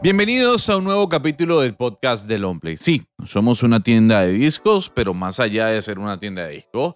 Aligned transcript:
Bienvenidos 0.00 0.70
a 0.70 0.76
un 0.76 0.84
nuevo 0.84 1.08
capítulo 1.08 1.60
del 1.60 1.74
podcast 1.74 2.28
de 2.28 2.38
Longplay. 2.38 2.76
Sí, 2.76 3.02
somos 3.24 3.64
una 3.64 3.80
tienda 3.80 4.20
de 4.20 4.32
discos, 4.32 4.92
pero 4.94 5.12
más 5.12 5.40
allá 5.40 5.66
de 5.66 5.82
ser 5.82 5.98
una 5.98 6.20
tienda 6.20 6.46
de 6.46 6.52
discos, 6.52 6.94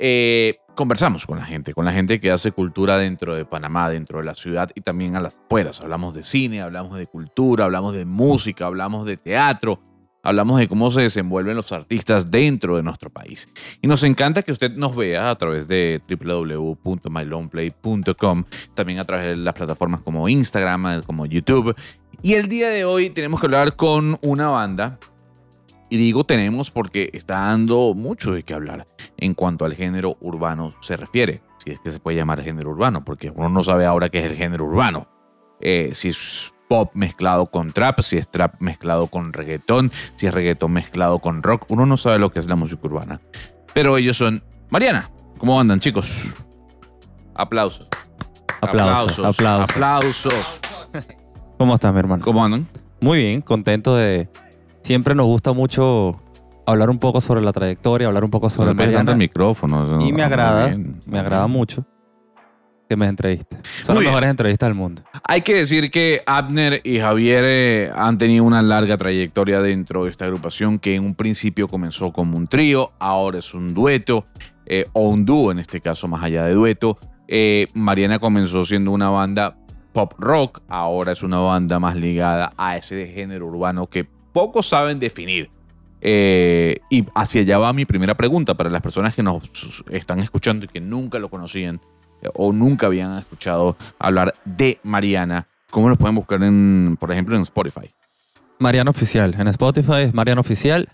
eh, 0.00 0.56
conversamos 0.74 1.24
con 1.24 1.38
la 1.38 1.44
gente, 1.44 1.72
con 1.72 1.84
la 1.84 1.92
gente 1.92 2.18
que 2.18 2.32
hace 2.32 2.50
cultura 2.50 2.98
dentro 2.98 3.36
de 3.36 3.44
Panamá, 3.44 3.88
dentro 3.88 4.18
de 4.18 4.24
la 4.24 4.34
ciudad 4.34 4.72
y 4.74 4.80
también 4.80 5.14
a 5.14 5.20
las 5.20 5.36
afueras. 5.36 5.80
Hablamos 5.82 6.14
de 6.14 6.24
cine, 6.24 6.60
hablamos 6.60 6.98
de 6.98 7.06
cultura, 7.06 7.66
hablamos 7.66 7.94
de 7.94 8.06
música, 8.06 8.66
hablamos 8.66 9.06
de 9.06 9.18
teatro, 9.18 9.80
hablamos 10.24 10.58
de 10.58 10.66
cómo 10.66 10.90
se 10.90 11.02
desenvuelven 11.02 11.54
los 11.54 11.70
artistas 11.70 12.28
dentro 12.30 12.76
de 12.76 12.82
nuestro 12.82 13.10
país. 13.10 13.48
Y 13.80 13.86
nos 13.86 14.02
encanta 14.02 14.42
que 14.42 14.50
usted 14.50 14.72
nos 14.72 14.96
vea 14.96 15.30
a 15.30 15.36
través 15.36 15.68
de 15.68 16.02
www.mylongplay.com, 16.08 18.44
también 18.74 18.98
a 18.98 19.04
través 19.04 19.26
de 19.26 19.36
las 19.36 19.54
plataformas 19.54 20.00
como 20.00 20.28
Instagram, 20.28 21.02
como 21.02 21.26
YouTube. 21.26 21.76
Y 22.24 22.34
el 22.34 22.48
día 22.48 22.68
de 22.68 22.84
hoy 22.84 23.10
tenemos 23.10 23.40
que 23.40 23.46
hablar 23.46 23.74
con 23.74 24.16
una 24.22 24.48
banda 24.48 25.00
y 25.90 25.96
digo 25.96 26.22
tenemos 26.22 26.70
porque 26.70 27.10
está 27.14 27.40
dando 27.40 27.94
mucho 27.94 28.32
de 28.32 28.44
qué 28.44 28.54
hablar 28.54 28.86
en 29.16 29.34
cuanto 29.34 29.64
al 29.64 29.74
género 29.74 30.16
urbano 30.20 30.72
se 30.80 30.96
refiere, 30.96 31.42
si 31.58 31.72
es 31.72 31.80
que 31.80 31.90
se 31.90 31.98
puede 31.98 32.18
llamar 32.18 32.40
género 32.44 32.70
urbano, 32.70 33.04
porque 33.04 33.30
uno 33.34 33.48
no 33.48 33.64
sabe 33.64 33.86
ahora 33.86 34.08
qué 34.08 34.20
es 34.20 34.30
el 34.30 34.36
género 34.36 34.66
urbano. 34.66 35.08
Eh, 35.60 35.90
si 35.94 36.10
es 36.10 36.54
pop 36.68 36.92
mezclado 36.94 37.46
con 37.46 37.72
trap, 37.72 38.00
si 38.02 38.18
es 38.18 38.30
trap 38.30 38.54
mezclado 38.60 39.08
con 39.08 39.32
reggaetón, 39.32 39.90
si 40.14 40.28
es 40.28 40.32
reggaetón 40.32 40.72
mezclado 40.72 41.18
con 41.18 41.42
rock, 41.42 41.66
uno 41.70 41.86
no 41.86 41.96
sabe 41.96 42.20
lo 42.20 42.30
que 42.30 42.38
es 42.38 42.46
la 42.46 42.54
música 42.54 42.86
urbana. 42.86 43.20
Pero 43.74 43.96
ellos 43.96 44.16
son... 44.16 44.44
Mariana, 44.70 45.10
¿cómo 45.38 45.58
andan 45.60 45.80
chicos? 45.80 46.22
Aplausos. 47.34 47.88
Aplausos, 48.60 49.18
aplausos. 49.18 49.70
Aplausos. 49.70 50.60
¿Cómo 51.62 51.76
estás, 51.76 51.92
mi 51.92 52.00
hermano? 52.00 52.24
¿Cómo 52.24 52.44
andan? 52.44 52.66
Muy 53.00 53.22
bien, 53.22 53.40
contento 53.40 53.94
de... 53.94 54.28
Siempre 54.82 55.14
nos 55.14 55.26
gusta 55.26 55.52
mucho 55.52 56.20
hablar 56.66 56.90
un 56.90 56.98
poco 56.98 57.20
sobre 57.20 57.40
la 57.40 57.52
trayectoria, 57.52 58.08
hablar 58.08 58.24
un 58.24 58.32
poco 58.32 58.50
sobre 58.50 58.74
Mariana. 58.74 59.12
el 59.12 59.16
micrófono. 59.16 60.04
Y 60.04 60.12
me 60.12 60.24
agrada, 60.24 60.66
bien, 60.66 60.98
me 61.06 61.20
agrada 61.20 61.46
mucho 61.46 61.86
que 62.88 62.96
me 62.96 63.06
entrevistes. 63.06 63.60
Muy 63.60 63.84
Son 63.84 63.94
las 63.94 64.00
bien. 64.00 64.10
mejores 64.10 64.30
entrevistas 64.30 64.68
del 64.70 64.74
mundo. 64.74 65.02
Hay 65.28 65.42
que 65.42 65.54
decir 65.54 65.92
que 65.92 66.22
Abner 66.26 66.80
y 66.82 66.98
Javier 66.98 67.44
eh, 67.46 67.92
han 67.94 68.18
tenido 68.18 68.42
una 68.42 68.60
larga 68.60 68.96
trayectoria 68.96 69.60
dentro 69.60 70.02
de 70.02 70.10
esta 70.10 70.24
agrupación 70.24 70.80
que 70.80 70.96
en 70.96 71.04
un 71.04 71.14
principio 71.14 71.68
comenzó 71.68 72.12
como 72.12 72.38
un 72.38 72.48
trío, 72.48 72.90
ahora 72.98 73.38
es 73.38 73.54
un 73.54 73.72
dueto, 73.72 74.26
eh, 74.66 74.88
o 74.94 75.08
un 75.08 75.24
dúo 75.24 75.52
en 75.52 75.60
este 75.60 75.80
caso, 75.80 76.08
más 76.08 76.24
allá 76.24 76.44
de 76.44 76.54
dueto. 76.54 76.98
Eh, 77.28 77.68
Mariana 77.72 78.18
comenzó 78.18 78.66
siendo 78.66 78.90
una 78.90 79.10
banda 79.10 79.56
pop 79.92 80.14
rock, 80.18 80.60
ahora 80.68 81.12
es 81.12 81.22
una 81.22 81.38
banda 81.38 81.78
más 81.78 81.96
ligada 81.96 82.52
a 82.56 82.76
ese 82.76 83.06
género 83.06 83.46
urbano 83.46 83.86
que 83.86 84.06
pocos 84.32 84.68
saben 84.68 84.98
definir. 84.98 85.50
Eh, 86.00 86.78
y 86.90 87.04
hacia 87.14 87.42
allá 87.42 87.58
va 87.58 87.72
mi 87.72 87.84
primera 87.84 88.16
pregunta 88.16 88.54
para 88.54 88.68
las 88.70 88.82
personas 88.82 89.14
que 89.14 89.22
nos 89.22 89.42
están 89.90 90.18
escuchando 90.18 90.64
y 90.64 90.68
que 90.68 90.80
nunca 90.80 91.20
lo 91.20 91.30
conocían 91.30 91.80
eh, 92.22 92.28
o 92.34 92.52
nunca 92.52 92.86
habían 92.86 93.16
escuchado 93.18 93.76
hablar 93.98 94.34
de 94.44 94.80
Mariana. 94.82 95.46
¿Cómo 95.70 95.88
los 95.88 95.98
pueden 95.98 96.16
buscar, 96.16 96.42
en, 96.42 96.96
por 96.98 97.12
ejemplo, 97.12 97.36
en 97.36 97.42
Spotify? 97.42 97.90
Mariana 98.58 98.90
Oficial. 98.90 99.34
En 99.38 99.48
Spotify 99.48 100.02
es 100.02 100.14
Mariana 100.14 100.40
Oficial. 100.40 100.88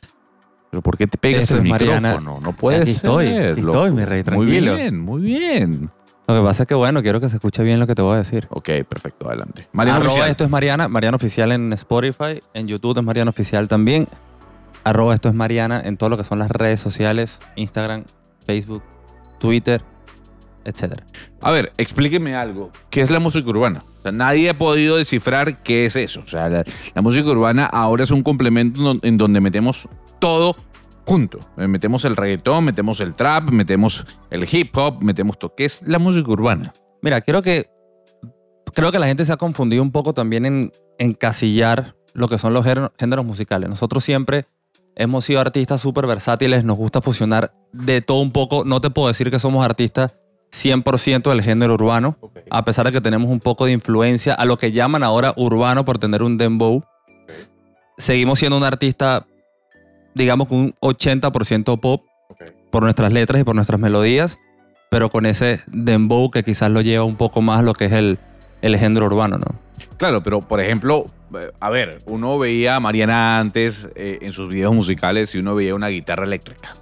¿Pero 0.71 0.83
por 0.83 0.99
qué 0.99 1.07
te 1.07 1.17
pegas 1.17 1.45
Esto 1.45 1.57
el 1.57 1.69
Mariana. 1.69 2.11
micrófono? 2.11 2.41
No 2.41 2.53
puedes 2.55 2.83
Aquí 2.83 2.91
estoy, 2.91 3.29
aquí 3.29 3.61
estoy, 3.61 3.91
mi 3.91 4.05
rey, 4.05 4.23
tranquilo. 4.23 4.73
Muy 4.73 4.81
bien, 4.83 5.01
muy 5.01 5.23
bien. 5.23 5.91
Lo 6.29 6.35
que 6.35 6.43
pasa 6.43 6.65
es 6.65 6.67
que, 6.67 6.75
bueno, 6.75 7.01
quiero 7.01 7.21
que 7.21 7.31
se 7.31 7.37
escuche 7.37 7.63
bien 7.63 7.81
lo 7.81 7.87
que 7.87 7.95
te 7.95 8.03
voy 8.03 8.17
a 8.17 8.19
decir. 8.19 8.49
Ok, 8.51 8.69
perfecto, 8.87 9.29
adelante. 9.29 9.67
Mariana 9.73 9.97
Arroba 9.97 10.11
Oficial. 10.13 10.31
esto 10.31 10.45
es 10.45 10.51
Mariana, 10.51 10.87
Mariana 10.87 11.17
Oficial 11.17 11.53
en 11.53 11.73
Spotify, 11.73 12.43
en 12.53 12.69
YouTube 12.69 12.99
es 12.99 13.03
Mariana 13.03 13.31
Oficial 13.31 13.67
también. 13.67 14.07
Arroba 14.85 15.15
esto 15.15 15.31
es 15.31 15.35
Mariana 15.35 15.81
en 15.83 15.97
todo 15.97 16.11
lo 16.11 16.19
que 16.19 16.25
son 16.25 16.39
las 16.39 16.51
redes 16.51 16.81
sociales, 16.81 17.41
Instagram, 17.57 18.05
Facebook, 18.45 18.83
Twitter, 19.41 19.83
etc. 20.67 21.01
A 21.41 21.51
ver, 21.51 21.73
explíqueme 21.79 22.35
algo. 22.35 22.73
¿Qué 22.91 23.01
es 23.01 23.11
la 23.11 23.21
música 23.21 23.49
urbana? 23.49 23.83
O 24.01 24.03
sea, 24.03 24.13
nadie 24.13 24.51
ha 24.51 24.59
podido 24.59 24.99
descifrar 24.99 25.63
qué 25.63 25.87
es 25.87 25.97
eso. 25.97 26.21
O 26.21 26.29
sea, 26.29 26.51
la, 26.51 26.63
la 26.95 27.01
música 27.01 27.27
urbana 27.31 27.65
ahora 27.65 28.05
es 28.05 28.11
un 28.11 28.23
complemento 28.23 28.99
en 29.01 29.17
donde 29.17 29.41
metemos 29.41 29.89
todo 30.19 30.57
junto. 31.09 31.39
Eh, 31.57 31.67
Metemos 31.67 32.05
el 32.05 32.17
reggaetón, 32.17 32.65
metemos 32.65 33.01
el 33.01 33.15
trap, 33.15 33.45
metemos 33.51 34.05
el 34.31 34.47
hip 34.51 34.77
hop, 34.77 35.03
metemos 35.03 35.39
todo. 35.39 35.55
¿Qué 35.57 35.65
es 35.65 35.81
la 35.87 35.99
música 35.99 36.31
urbana? 36.31 36.73
Mira, 37.03 37.21
quiero 37.21 37.41
que 37.43 37.71
creo 38.75 38.93
que 38.93 38.99
la 38.99 39.07
gente 39.07 39.25
se 39.25 39.33
ha 39.33 39.37
confundido 39.37 39.83
un 39.83 39.91
poco 39.93 40.13
también 40.15 40.45
en 40.47 40.71
encasillar 40.99 41.95
lo 42.15 42.29
que 42.29 42.39
son 42.39 42.53
los 42.55 42.65
género- 42.67 42.93
géneros 42.99 43.25
musicales. 43.25 43.69
Nosotros 43.69 44.05
siempre 44.05 44.47
hemos 44.97 45.25
sido 45.25 45.41
artistas 45.41 45.81
súper 45.81 46.07
versátiles, 46.07 46.65
nos 46.65 46.77
gusta 46.77 47.01
fusionar 47.01 47.53
de 47.73 48.01
todo 48.03 48.21
un 48.21 48.33
poco. 48.33 48.65
No 48.65 48.81
te 48.81 48.91
puedo 48.91 49.09
decir 49.09 49.31
que 49.31 49.39
somos 49.39 49.65
artistas 49.65 50.19
100% 50.51 51.31
del 51.31 51.43
género 51.43 51.75
urbano, 51.75 52.19
a 52.51 52.65
pesar 52.65 52.87
de 52.87 52.93
que 52.93 53.01
tenemos 53.01 53.31
un 53.31 53.41
poco 53.41 53.67
de 53.67 53.73
influencia 53.73 54.35
a 54.35 54.45
lo 54.45 54.59
que 54.59 54.73
llaman 54.73 55.03
ahora 55.03 55.33
urbano 55.37 55.85
por 55.85 55.99
tener 55.99 56.23
un 56.23 56.37
dembow. 56.39 56.83
Seguimos 57.97 58.39
siendo 58.39 58.57
un 58.57 58.65
artista, 58.65 59.27
digamos, 60.19 60.51
un 60.51 60.75
80% 60.81 61.81
pop 61.81 62.05
por 62.71 62.83
nuestras 62.83 63.13
letras 63.13 63.41
y 63.41 63.45
por 63.45 63.55
nuestras 63.55 63.81
melodías, 63.81 64.39
pero 64.91 65.09
con 65.09 65.25
ese 65.25 65.63
dembow 65.67 66.31
que 66.31 66.43
quizás 66.43 66.71
lo 66.71 66.83
lleva 66.83 67.05
un 67.05 67.17
poco 67.17 67.41
más 67.41 67.65
lo 67.65 67.73
que 67.73 67.87
es 67.87 67.93
el, 67.93 68.19
el 68.61 68.77
género 68.77 69.07
urbano, 69.07 69.39
¿no? 69.39 69.55
Claro, 69.97 70.23
pero 70.23 70.41
por 70.41 70.61
ejemplo, 70.61 71.07
eh, 71.39 71.51
a 71.61 71.71
ver, 71.71 71.99
uno 72.07 72.39
veía 72.39 72.77
a 72.77 72.81
Mariana 72.81 73.39
antes 73.39 73.89
eh, 73.95 74.19
en 74.23 74.33
sus 74.33 74.49
videos 74.49 74.75
musicales 74.75 75.35
y 75.35 75.39
uno 75.39 75.55
veía 75.55 75.75
una 75.75 75.89
guitarra 75.89 76.25
eléctrica. 76.25 76.75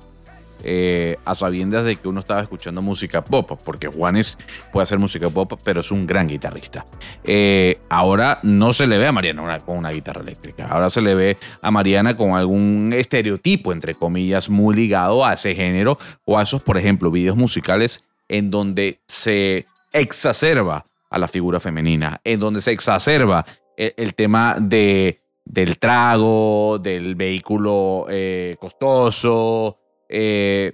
Eh, 0.63 1.17
a 1.25 1.35
sabiendas 1.35 1.85
de 1.85 1.97
que 1.97 2.09
uno 2.09 2.21
estaba 2.21 2.41
escuchando 2.41 2.83
música 2.83 3.23
pop, 3.23 3.61
porque 3.65 3.89
Juanes 3.89 4.39
puede 4.73 4.83
hacer 4.83 4.99
música 4.99 5.29
pop, 5.29 5.53
pero 5.63 5.81
es 5.81 5.91
un 5.91 6.07
gran 6.07 6.27
guitarrista. 6.27 6.87
Eh, 7.25 7.79
ahora 7.89 8.41
no 8.43 8.73
se 8.73 8.87
le 8.87 8.99
ve 8.99 9.07
a 9.07 9.13
Mariana 9.13 9.61
con 9.61 9.77
una 9.77 9.91
guitarra 9.91 10.23
eléctrica, 10.23 10.67
ahora 10.67 10.91
se 10.91 11.03
le 11.03 11.15
ve 11.15 11.37
a 11.61 11.71
Mariana 11.71 12.17
con 12.17 12.33
algún 12.33 12.93
estereotipo, 12.97 13.73
entre 13.73 13.95
comillas, 13.95 14.49
muy 14.49 14.75
ligado 14.75 15.25
a 15.25 15.35
ese 15.35 15.55
género 15.55 15.99
o 16.25 16.39
a 16.39 16.43
esos, 16.43 16.63
por 16.63 16.79
ejemplo, 16.79 17.11
videos 17.11 17.37
musicales 17.37 18.03
en 18.29 18.51
donde 18.51 19.01
se 19.07 19.67
exacerba 19.93 20.85
a 21.11 21.19
la 21.19 21.29
figura 21.29 21.61
femenina, 21.61 22.21
en 22.25 22.41
donde 22.41 22.61
se 22.61 22.73
exacerba 22.73 23.45
el, 23.77 23.95
el 23.97 24.15
tema 24.15 24.57
de, 24.59 25.21
del 25.45 25.79
trago, 25.79 26.79
del 26.79 27.15
vehículo 27.15 28.07
eh, 28.11 28.57
costoso. 28.59 29.79
Eh, 30.09 30.73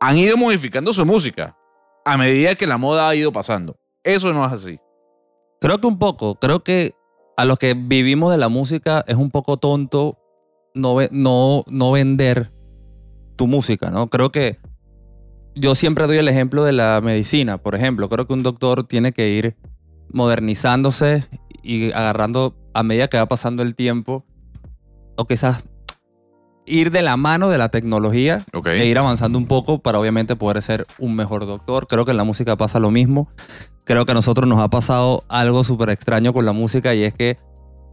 han 0.00 0.18
ido 0.18 0.36
modificando 0.36 0.92
su 0.92 1.04
música 1.04 1.56
a 2.04 2.16
medida 2.16 2.54
que 2.54 2.66
la 2.66 2.78
moda 2.78 3.08
ha 3.08 3.14
ido 3.14 3.32
pasando. 3.32 3.76
Eso 4.04 4.32
no 4.32 4.44
es 4.46 4.52
así. 4.52 4.78
Creo 5.60 5.80
que 5.80 5.86
un 5.86 5.98
poco, 5.98 6.36
creo 6.36 6.62
que 6.62 6.92
a 7.36 7.44
los 7.44 7.58
que 7.58 7.74
vivimos 7.74 8.30
de 8.30 8.38
la 8.38 8.48
música 8.48 9.04
es 9.06 9.16
un 9.16 9.30
poco 9.30 9.56
tonto 9.56 10.18
no, 10.74 10.96
no, 11.10 11.64
no 11.66 11.92
vender 11.92 12.52
tu 13.36 13.46
música, 13.46 13.90
¿no? 13.90 14.08
Creo 14.08 14.30
que 14.30 14.58
yo 15.54 15.74
siempre 15.74 16.06
doy 16.06 16.18
el 16.18 16.28
ejemplo 16.28 16.64
de 16.64 16.72
la 16.72 17.00
medicina, 17.02 17.58
por 17.58 17.74
ejemplo. 17.74 18.08
Creo 18.08 18.26
que 18.26 18.32
un 18.34 18.42
doctor 18.42 18.84
tiene 18.84 19.12
que 19.12 19.28
ir 19.30 19.56
modernizándose 20.12 21.26
y 21.62 21.92
agarrando 21.92 22.54
a 22.74 22.82
medida 22.82 23.08
que 23.08 23.16
va 23.16 23.26
pasando 23.26 23.62
el 23.62 23.74
tiempo, 23.74 24.24
o 25.16 25.24
quizás 25.24 25.64
ir 26.66 26.90
de 26.90 27.02
la 27.02 27.16
mano 27.16 27.48
de 27.48 27.58
la 27.58 27.68
tecnología 27.68 28.44
e 28.64 28.86
ir 28.86 28.98
avanzando 28.98 29.38
un 29.38 29.46
poco 29.46 29.78
para 29.78 29.98
obviamente 29.98 30.36
poder 30.36 30.60
ser 30.62 30.86
un 30.98 31.14
mejor 31.14 31.46
doctor. 31.46 31.86
Creo 31.86 32.04
que 32.04 32.10
en 32.10 32.16
la 32.16 32.24
música 32.24 32.56
pasa 32.56 32.80
lo 32.80 32.90
mismo. 32.90 33.28
Creo 33.84 34.04
que 34.04 34.12
a 34.12 34.14
nosotros 34.14 34.48
nos 34.48 34.58
ha 34.58 34.68
pasado 34.68 35.24
algo 35.28 35.62
súper 35.64 35.90
extraño 35.90 36.32
con 36.32 36.44
la 36.44 36.52
música 36.52 36.94
y 36.94 37.04
es 37.04 37.14
que 37.14 37.38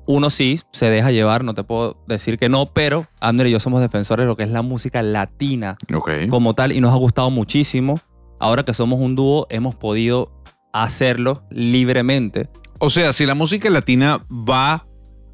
uno 0.05 0.29
sí 0.29 0.59
se 0.71 0.89
deja 0.89 1.11
llevar, 1.11 1.43
no 1.43 1.53
te 1.53 1.63
puedo 1.63 2.03
decir 2.07 2.37
que 2.37 2.49
no, 2.49 2.73
pero 2.73 3.05
Abner 3.21 3.47
y 3.47 3.51
yo 3.51 3.59
somos 3.59 3.79
defensores 3.79 4.23
de 4.23 4.27
lo 4.27 4.35
que 4.35 4.43
es 4.43 4.49
la 4.49 4.61
música 4.61 5.01
latina 5.01 5.77
como 6.29 6.55
tal 6.55 6.71
y 6.71 6.81
nos 6.81 6.91
ha 6.91 6.97
gustado 6.97 7.29
muchísimo. 7.29 7.99
Ahora 8.39 8.63
que 8.63 8.73
somos 8.73 8.99
un 8.99 9.15
dúo, 9.15 9.47
hemos 9.49 9.75
podido 9.75 10.31
hacerlo 10.73 11.43
libremente. 11.49 12.49
O 12.79 12.89
sea, 12.89 13.13
si 13.13 13.25
la 13.25 13.35
música 13.35 13.69
latina 13.69 14.19
va 14.29 14.85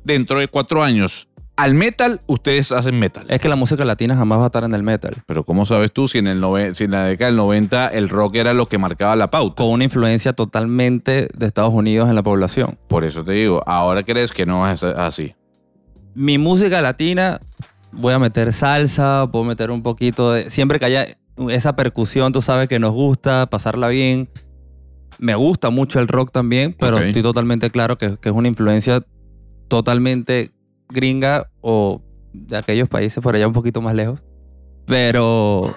dentro 0.04 0.40
de 0.40 0.48
cuatro 0.48 0.84
años 0.84 1.30
al 1.60 1.74
metal, 1.74 2.22
ustedes 2.26 2.72
hacen 2.72 2.98
metal. 2.98 3.26
Es 3.28 3.42
que 3.42 3.50
la 3.50 3.58
música 3.58 3.84
latina 3.84 4.16
jamás 4.16 4.40
va 4.40 4.44
a 4.44 4.46
estar 4.46 4.64
en 4.64 4.74
el 4.74 4.82
metal. 4.82 5.16
Pero 5.26 5.44
¿cómo 5.44 5.66
sabes 5.66 5.92
tú 5.92 6.08
si 6.08 6.20
en, 6.20 6.28
el 6.28 6.42
si 6.74 6.86
en 6.86 6.92
la 6.92 7.04
década 7.04 7.28
del 7.28 7.36
90 7.36 7.90
el 7.90 8.08
rock 8.08 8.36
era 8.36 8.54
lo 8.54 8.68
que 8.68 8.78
marcaba 8.78 9.18
la 9.18 9.30
pauta? 9.30 9.62
Con 9.62 9.74
una 9.74 9.84
influencia 9.84 10.32
totalmente 10.32 11.28
de 11.36 11.46
Estados 11.46 11.74
Unidos 11.74 12.08
en 12.08 12.16
la 12.16 12.24
población. 12.24 12.80
Por 12.88 13.04
eso 13.04 13.26
te 13.26 13.34
digo, 13.34 13.62
ahora 13.66 14.04
crees 14.04 14.32
que 14.32 14.46
no 14.46 14.70
es 14.72 14.84
así. 14.84 15.36
mi 16.16 16.38
música 16.38 16.80
latina, 16.80 17.42
voy 17.92 18.14
a 18.14 18.20
meter 18.20 18.54
salsa, 18.54 19.28
puedo 19.30 19.44
meter 19.44 19.70
un 19.70 19.84
poquito 19.84 20.32
de... 20.32 20.50
Siempre 20.50 20.80
que 20.80 20.86
haya 20.86 21.08
esa 21.50 21.76
percusión, 21.76 22.32
tú 22.32 22.42
sabes 22.42 22.70
que 22.70 22.80
nos 22.80 22.94
gusta, 22.94 23.50
pasarla 23.50 23.90
bien. 23.90 24.30
Me 25.18 25.36
gusta 25.36 25.72
mucho 25.72 26.00
el 26.00 26.08
rock 26.08 26.32
también, 26.32 26.74
pero 26.80 27.00
estoy 27.00 27.22
totalmente 27.22 27.70
claro 27.70 27.98
que, 27.98 28.18
que 28.18 28.30
es 28.30 28.36
una 28.36 28.48
influencia 28.48 29.04
totalmente 29.68 30.52
gringa 30.90 31.50
o 31.62 32.02
de 32.34 32.58
aquellos 32.58 32.90
países 32.90 33.24
por 33.24 33.36
allá 33.36 33.48
un 33.48 33.54
poquito 33.54 33.82
más 33.82 33.96
lejos. 33.96 34.24
Pero 34.86 35.76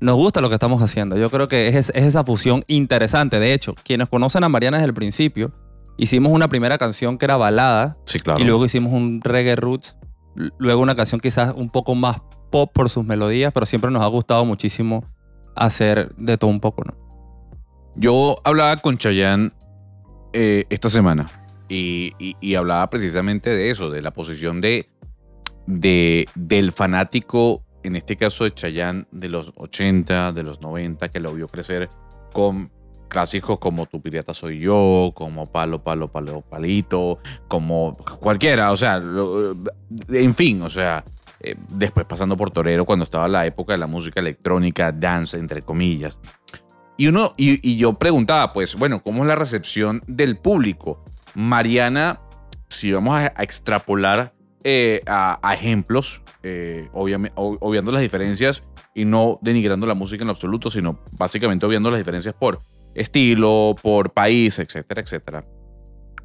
nos 0.00 0.16
gusta 0.16 0.40
lo 0.40 0.48
que 0.48 0.54
estamos 0.54 0.80
haciendo. 0.82 1.16
Yo 1.16 1.30
creo 1.30 1.48
que 1.48 1.68
es, 1.68 1.74
es 1.76 1.90
esa 1.94 2.24
fusión 2.24 2.64
interesante. 2.68 3.40
De 3.40 3.52
hecho, 3.52 3.74
quienes 3.84 4.08
conocen 4.08 4.44
a 4.44 4.48
Mariana 4.48 4.78
desde 4.78 4.88
el 4.88 4.94
principio, 4.94 5.52
hicimos 5.96 6.32
una 6.32 6.48
primera 6.48 6.78
canción 6.78 7.18
que 7.18 7.24
era 7.24 7.36
balada 7.36 7.96
Sí, 8.06 8.20
claro. 8.20 8.40
y 8.40 8.44
luego 8.44 8.64
hicimos 8.64 8.92
un 8.92 9.20
reggae 9.22 9.56
roots, 9.56 9.96
luego 10.58 10.82
una 10.82 10.94
canción 10.94 11.20
quizás 11.20 11.52
un 11.56 11.70
poco 11.70 11.94
más 11.94 12.20
pop 12.50 12.70
por 12.72 12.90
sus 12.90 13.04
melodías, 13.04 13.52
pero 13.52 13.66
siempre 13.66 13.90
nos 13.90 14.02
ha 14.02 14.06
gustado 14.06 14.44
muchísimo 14.44 15.04
hacer 15.56 16.14
de 16.16 16.36
todo 16.38 16.50
un 16.50 16.60
poco, 16.60 16.84
¿no? 16.84 16.94
Yo 17.96 18.36
hablaba 18.44 18.76
con 18.78 18.98
Chayanne 18.98 19.52
eh, 20.32 20.64
esta 20.68 20.90
semana 20.90 21.26
y, 21.74 22.54
hablaba 22.54 22.88
precisamente 22.90 23.50
de 23.50 23.70
eso, 23.70 23.90
de 23.90 24.02
la 24.02 24.12
posición 24.12 24.60
de, 24.60 24.88
de- 25.66 26.26
del 26.34 26.72
fanático, 26.72 27.64
en 27.82 27.96
este 27.96 28.16
caso 28.16 28.44
de 28.44 28.52
Chayanne, 28.54 29.06
de 29.10 29.28
los 29.28 29.52
80, 29.56 30.32
de 30.32 30.42
los 30.42 30.60
90, 30.60 31.08
que 31.10 31.20
lo 31.20 31.34
vio 31.34 31.48
crecer 31.48 31.90
con 32.32 32.70
clásicos 33.08 33.58
como 33.58 33.86
Tu 33.86 34.00
Pirata 34.00 34.34
Soy 34.34 34.58
Yo, 34.58 35.12
como 35.14 35.46
Palo, 35.50 35.82
Palo, 35.84 36.08
Palo, 36.10 36.40
Palito, 36.40 37.18
como 37.48 37.96
cualquiera, 38.18 38.72
o 38.72 38.76
sea, 38.76 38.96
en 40.08 40.34
fin, 40.34 40.62
o 40.62 40.68
sea, 40.70 41.04
eh, 41.40 41.54
después 41.68 42.06
pasando 42.06 42.36
por 42.36 42.50
Torero 42.50 42.84
cuando 42.84 43.04
estaba 43.04 43.28
la 43.28 43.46
época 43.46 43.74
de 43.74 43.78
la 43.78 43.86
música 43.86 44.20
electrónica, 44.20 44.90
dance, 44.90 45.36
entre 45.38 45.62
comillas. 45.62 46.18
Y 46.96 47.08
uno, 47.08 47.34
y 47.36 47.76
yo 47.76 47.94
preguntaba, 47.94 48.52
pues, 48.52 48.76
bueno, 48.76 49.02
¿cómo 49.02 49.22
es 49.22 49.28
la 49.28 49.34
recepción 49.36 50.02
del 50.06 50.36
público? 50.38 51.03
Mariana, 51.34 52.20
si 52.68 52.92
vamos 52.92 53.14
a, 53.16 53.32
a 53.36 53.42
extrapolar 53.42 54.32
eh, 54.62 55.02
a, 55.06 55.38
a 55.42 55.54
ejemplos, 55.54 56.22
eh, 56.42 56.88
obviame- 56.92 57.32
ob- 57.34 57.58
obviando 57.60 57.92
las 57.92 58.02
diferencias 58.02 58.62
y 58.94 59.04
no 59.04 59.38
denigrando 59.42 59.86
la 59.86 59.94
música 59.94 60.22
en 60.24 60.30
absoluto, 60.30 60.70
sino 60.70 61.00
básicamente 61.12 61.66
obviando 61.66 61.90
las 61.90 61.98
diferencias 61.98 62.34
por 62.34 62.60
estilo, 62.94 63.74
por 63.82 64.12
país, 64.12 64.58
etcétera, 64.58 65.00
etcétera. 65.02 65.44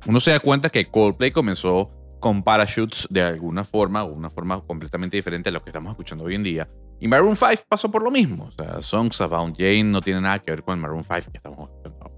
Uno 0.05 0.19
se 0.19 0.31
da 0.31 0.39
cuenta 0.39 0.69
que 0.69 0.85
Coldplay 0.85 1.31
comenzó 1.31 1.91
con 2.19 2.43
parachutes 2.43 3.07
de 3.09 3.21
alguna 3.21 3.63
forma, 3.63 4.03
o 4.03 4.13
una 4.13 4.29
forma 4.29 4.61
completamente 4.61 5.17
diferente 5.17 5.49
a 5.49 5.51
lo 5.51 5.63
que 5.63 5.69
estamos 5.69 5.89
escuchando 5.91 6.25
hoy 6.25 6.35
en 6.35 6.43
día. 6.43 6.69
Y 6.99 7.07
Maroon 7.07 7.35
5 7.35 7.63
pasó 7.67 7.89
por 7.89 8.03
lo 8.03 8.11
mismo. 8.11 8.45
O 8.45 8.51
sea, 8.51 8.81
Songs 8.81 9.19
About 9.21 9.55
Jane 9.57 9.85
no 9.85 10.01
tiene 10.01 10.21
nada 10.21 10.39
que 10.39 10.51
ver 10.51 10.63
con 10.63 10.75
el 10.75 10.81
Maroon 10.81 11.03
5 11.03 11.31
que 11.31 11.37
estamos 11.37 11.69
escuchando. 11.69 12.11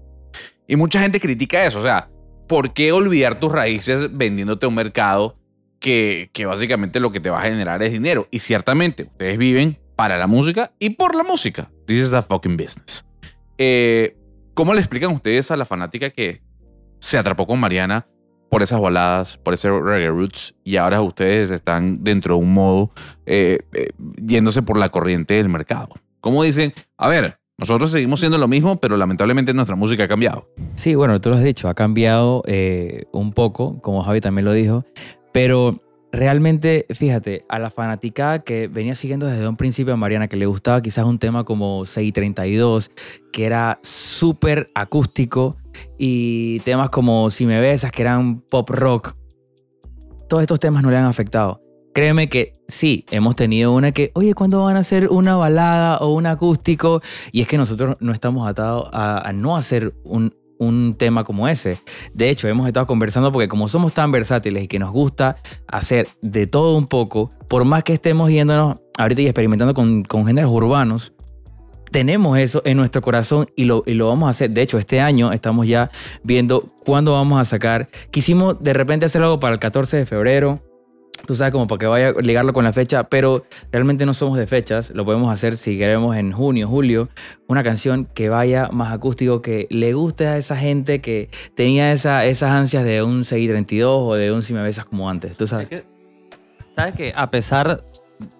Y 0.66 0.76
mucha 0.76 1.00
gente 1.00 1.20
critica 1.20 1.64
eso. 1.64 1.78
O 1.78 1.82
sea, 1.82 2.08
¿por 2.52 2.74
qué 2.74 2.92
olvidar 2.92 3.40
tus 3.40 3.50
raíces 3.50 4.14
vendiéndote 4.14 4.66
a 4.66 4.68
un 4.68 4.74
mercado 4.74 5.38
que, 5.80 6.28
que 6.34 6.44
básicamente 6.44 7.00
lo 7.00 7.10
que 7.10 7.18
te 7.18 7.30
va 7.30 7.38
a 7.38 7.44
generar 7.44 7.82
es 7.82 7.92
dinero? 7.92 8.28
Y 8.30 8.40
ciertamente, 8.40 9.04
ustedes 9.04 9.38
viven 9.38 9.80
para 9.96 10.18
la 10.18 10.26
música 10.26 10.70
y 10.78 10.90
por 10.90 11.14
la 11.14 11.22
música. 11.22 11.70
This 11.86 11.96
is 11.96 12.10
the 12.10 12.20
fucking 12.20 12.58
business. 12.58 13.06
Eh, 13.56 14.18
¿Cómo 14.52 14.74
le 14.74 14.80
explican 14.80 15.12
ustedes 15.12 15.50
a 15.50 15.56
la 15.56 15.64
fanática 15.64 16.10
que 16.10 16.42
se 16.98 17.16
atrapó 17.16 17.46
con 17.46 17.58
Mariana 17.58 18.06
por 18.50 18.62
esas 18.62 18.82
baladas, 18.82 19.38
por 19.38 19.54
ese 19.54 19.70
reggae 19.70 20.08
roots 20.08 20.54
y 20.62 20.76
ahora 20.76 21.00
ustedes 21.00 21.50
están 21.52 22.04
dentro 22.04 22.34
de 22.34 22.42
un 22.42 22.52
modo 22.52 22.92
eh, 23.24 23.60
eh, 23.72 23.92
yéndose 24.22 24.60
por 24.60 24.76
la 24.76 24.90
corriente 24.90 25.32
del 25.32 25.48
mercado? 25.48 25.94
¿Cómo 26.20 26.42
dicen? 26.42 26.74
A 26.98 27.08
ver, 27.08 27.38
nosotros 27.58 27.90
seguimos 27.90 28.20
siendo 28.20 28.38
lo 28.38 28.48
mismo, 28.48 28.80
pero 28.80 28.96
lamentablemente 28.96 29.54
nuestra 29.54 29.76
música 29.76 30.04
ha 30.04 30.08
cambiado. 30.08 30.48
Sí, 30.74 30.94
bueno, 30.94 31.20
tú 31.20 31.30
lo 31.30 31.36
has 31.36 31.44
dicho, 31.44 31.68
ha 31.68 31.74
cambiado 31.74 32.42
eh, 32.46 33.04
un 33.12 33.32
poco, 33.32 33.80
como 33.80 34.02
Javi 34.02 34.20
también 34.20 34.44
lo 34.44 34.52
dijo, 34.52 34.84
pero 35.32 35.74
realmente, 36.12 36.86
fíjate, 36.90 37.44
a 37.48 37.58
la 37.58 37.70
fanaticada 37.70 38.40
que 38.40 38.68
venía 38.68 38.94
siguiendo 38.94 39.26
desde 39.26 39.48
un 39.48 39.56
principio 39.56 39.94
a 39.94 39.96
Mariana, 39.96 40.28
que 40.28 40.36
le 40.36 40.46
gustaba 40.46 40.82
quizás 40.82 41.04
un 41.04 41.18
tema 41.18 41.44
como 41.44 41.84
632, 41.84 42.90
que 43.32 43.46
era 43.46 43.78
súper 43.82 44.68
acústico, 44.74 45.56
y 45.98 46.60
temas 46.60 46.90
como 46.90 47.30
Si 47.30 47.46
me 47.46 47.60
besas, 47.60 47.92
que 47.92 48.02
eran 48.02 48.40
pop 48.40 48.68
rock, 48.70 49.14
todos 50.28 50.42
estos 50.42 50.60
temas 50.60 50.82
no 50.82 50.90
le 50.90 50.96
han 50.96 51.04
afectado. 51.04 51.61
Créeme 51.94 52.26
que 52.26 52.52
sí, 52.68 53.04
hemos 53.10 53.36
tenido 53.36 53.72
una 53.72 53.92
que, 53.92 54.12
oye, 54.14 54.34
¿cuándo 54.34 54.64
van 54.64 54.76
a 54.76 54.80
hacer 54.80 55.08
una 55.08 55.36
balada 55.36 55.98
o 55.98 56.14
un 56.14 56.26
acústico? 56.26 57.02
Y 57.32 57.42
es 57.42 57.48
que 57.48 57.58
nosotros 57.58 57.96
no 58.00 58.12
estamos 58.12 58.48
atados 58.48 58.88
a, 58.92 59.28
a 59.28 59.32
no 59.32 59.56
hacer 59.56 59.94
un, 60.04 60.34
un 60.58 60.94
tema 60.94 61.24
como 61.24 61.48
ese. 61.48 61.78
De 62.14 62.30
hecho, 62.30 62.48
hemos 62.48 62.66
estado 62.66 62.86
conversando 62.86 63.32
porque 63.32 63.48
como 63.48 63.68
somos 63.68 63.92
tan 63.92 64.12
versátiles 64.12 64.64
y 64.64 64.68
que 64.68 64.78
nos 64.78 64.92
gusta 64.92 65.36
hacer 65.66 66.08
de 66.22 66.46
todo 66.46 66.76
un 66.76 66.86
poco, 66.86 67.28
por 67.48 67.64
más 67.64 67.82
que 67.82 67.94
estemos 67.94 68.30
yéndonos 68.30 68.80
ahorita 68.98 69.22
y 69.22 69.26
experimentando 69.26 69.74
con, 69.74 70.04
con 70.04 70.24
géneros 70.24 70.50
urbanos, 70.52 71.12
tenemos 71.90 72.38
eso 72.38 72.62
en 72.64 72.78
nuestro 72.78 73.02
corazón 73.02 73.46
y 73.54 73.64
lo, 73.64 73.82
y 73.86 73.94
lo 73.94 74.08
vamos 74.08 74.28
a 74.28 74.30
hacer. 74.30 74.50
De 74.50 74.62
hecho, 74.62 74.78
este 74.78 75.00
año 75.00 75.32
estamos 75.32 75.66
ya 75.66 75.90
viendo 76.22 76.66
cuándo 76.84 77.12
vamos 77.12 77.40
a 77.40 77.44
sacar. 77.44 77.88
Quisimos 78.10 78.62
de 78.62 78.72
repente 78.72 79.04
hacer 79.04 79.22
algo 79.22 79.40
para 79.40 79.54
el 79.54 79.60
14 79.60 79.98
de 79.98 80.06
febrero. 80.06 80.71
Tú 81.26 81.36
sabes, 81.36 81.52
como 81.52 81.68
para 81.68 81.78
que 81.78 81.86
vaya 81.86 82.08
a 82.08 82.20
ligarlo 82.20 82.52
con 82.52 82.64
la 82.64 82.72
fecha, 82.72 83.04
pero 83.04 83.44
realmente 83.70 84.04
no 84.06 84.12
somos 84.12 84.36
de 84.38 84.46
fechas. 84.46 84.90
Lo 84.90 85.04
podemos 85.04 85.32
hacer 85.32 85.56
si 85.56 85.78
queremos 85.78 86.16
en 86.16 86.32
junio, 86.32 86.66
julio. 86.66 87.08
Una 87.46 87.62
canción 87.62 88.06
que 88.06 88.28
vaya 88.28 88.68
más 88.72 88.92
acústico, 88.92 89.40
que 89.40 89.68
le 89.70 89.94
guste 89.94 90.26
a 90.26 90.36
esa 90.36 90.56
gente 90.56 91.00
que 91.00 91.30
tenía 91.54 91.92
esa, 91.92 92.24
esas 92.24 92.50
ansias 92.50 92.84
de 92.84 93.02
un 93.02 93.24
632 93.24 94.02
o 94.02 94.14
de 94.14 94.32
un 94.32 94.42
Si 94.42 94.52
me 94.52 94.62
besas 94.62 94.84
como 94.84 95.08
antes. 95.08 95.36
Tú 95.36 95.46
sabes. 95.46 95.68
Es 95.70 95.82
que, 95.82 95.86
¿Sabes 96.74 96.94
que 96.94 97.12
A 97.14 97.30
pesar 97.30 97.84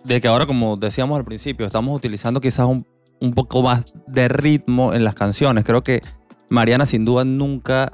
de 0.05 0.21
que 0.21 0.29
ahora, 0.29 0.47
como 0.47 0.77
decíamos 0.77 1.19
al 1.19 1.25
principio, 1.25 1.67
estamos 1.67 1.97
utilizando 1.97 2.41
quizás 2.41 2.67
un, 2.67 2.85
un 3.21 3.33
poco 3.33 3.63
más 3.63 3.93
de 4.09 4.29
ritmo 4.29 4.93
en 4.93 5.05
las 5.05 5.15
canciones, 5.15 5.65
creo 5.65 5.83
que 5.83 6.03
Mariana 6.51 6.87
sin 6.87 7.05
duda 7.05 7.25
nunca 7.25 7.91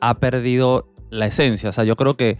ha 0.00 0.14
perdido 0.14 0.88
la 1.10 1.26
esencia. 1.26 1.70
O 1.70 1.72
sea, 1.72 1.84
yo 1.84 1.96
creo 1.96 2.16
que 2.16 2.38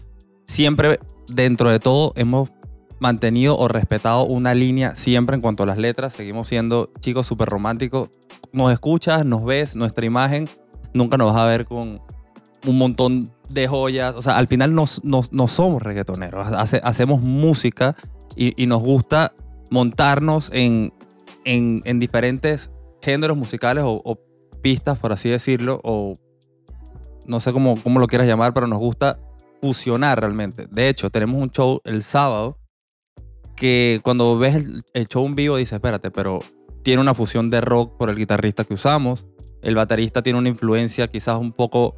siempre 0.49 0.99
dentro 1.29 1.71
de 1.71 1.79
todo 1.79 2.13
hemos 2.17 2.51
mantenido 2.99 3.57
o 3.57 3.69
respetado 3.69 4.25
una 4.25 4.55
línea 4.55 4.97
siempre 4.97 5.37
en 5.37 5.43
cuanto 5.43 5.63
a 5.63 5.67
las 5.67 5.79
letras. 5.79 6.15
Seguimos 6.15 6.49
siendo 6.49 6.91
chicos 7.01 7.27
súper 7.27 7.49
románticos. 7.49 8.11
Nos 8.53 8.73
escuchas, 8.73 9.25
nos 9.25 9.45
ves, 9.45 9.77
nuestra 9.77 10.05
imagen 10.05 10.49
nunca 10.95 11.17
nos 11.17 11.33
vas 11.33 11.43
a 11.43 11.47
ver 11.47 11.67
con 11.67 12.01
un 12.67 12.79
montón 12.79 13.31
de 13.51 13.69
joyas. 13.69 14.17
O 14.17 14.23
sea, 14.23 14.37
al 14.39 14.49
final 14.49 14.75
no 14.75 14.87
nos, 15.05 15.33
nos 15.33 15.53
somos 15.53 15.83
reggaetoneros. 15.83 16.49
Hace- 16.49 16.81
hacemos 16.83 17.23
música 17.23 17.95
y, 18.35 18.67
nos 18.67 18.83
gusta 18.83 19.33
montarnos 19.71 20.51
en, 20.53 20.93
en, 21.45 21.83
en 21.85 21.99
diferentes 21.99 22.71
géneros 23.03 23.39
musicales 23.39 23.85
o, 23.85 24.01
o 24.05 24.19
pistas, 24.63 24.99
por 24.99 25.13
así 25.13 25.29
decirlo, 25.29 25.81
o 25.85 26.15
no 27.27 27.39
sé 27.41 27.53
cómo, 27.53 27.75
cómo 27.83 28.01
lo 28.01 28.07
quieras 28.07 28.27
llamar, 28.27 28.55
pero 28.55 28.67
nos 28.67 28.79
gusta 28.79 29.19
fusionar 29.61 30.21
realmente. 30.21 30.67
De 30.71 30.89
hecho, 30.89 31.11
tenemos 31.11 31.43
un 31.43 31.51
show 31.51 31.81
el 31.85 32.03
sábado 32.03 32.59
que 33.57 34.01
cuando 34.03 34.39
ves 34.39 34.67
el, 34.95 35.07
show 35.07 35.27
en 35.27 35.35
vivo 35.35 35.57
dices, 35.57 35.75
espérate, 35.75 36.11
pero 36.11 36.39
tiene 36.83 37.01
una 37.01 37.15
fusión 37.15 37.51
de 37.51 37.61
rock 37.61 37.97
por 37.99 38.09
el 38.09 38.17
guitarrista 38.17 38.65
que 38.65 38.75
usamos. 38.75 39.27
El 39.63 39.75
baterista 39.75 40.23
tiene 40.23 40.39
una 40.39 40.49
influencia 40.49 41.09
quizás 41.09 41.39
un 41.39 41.53
poco 41.53 41.97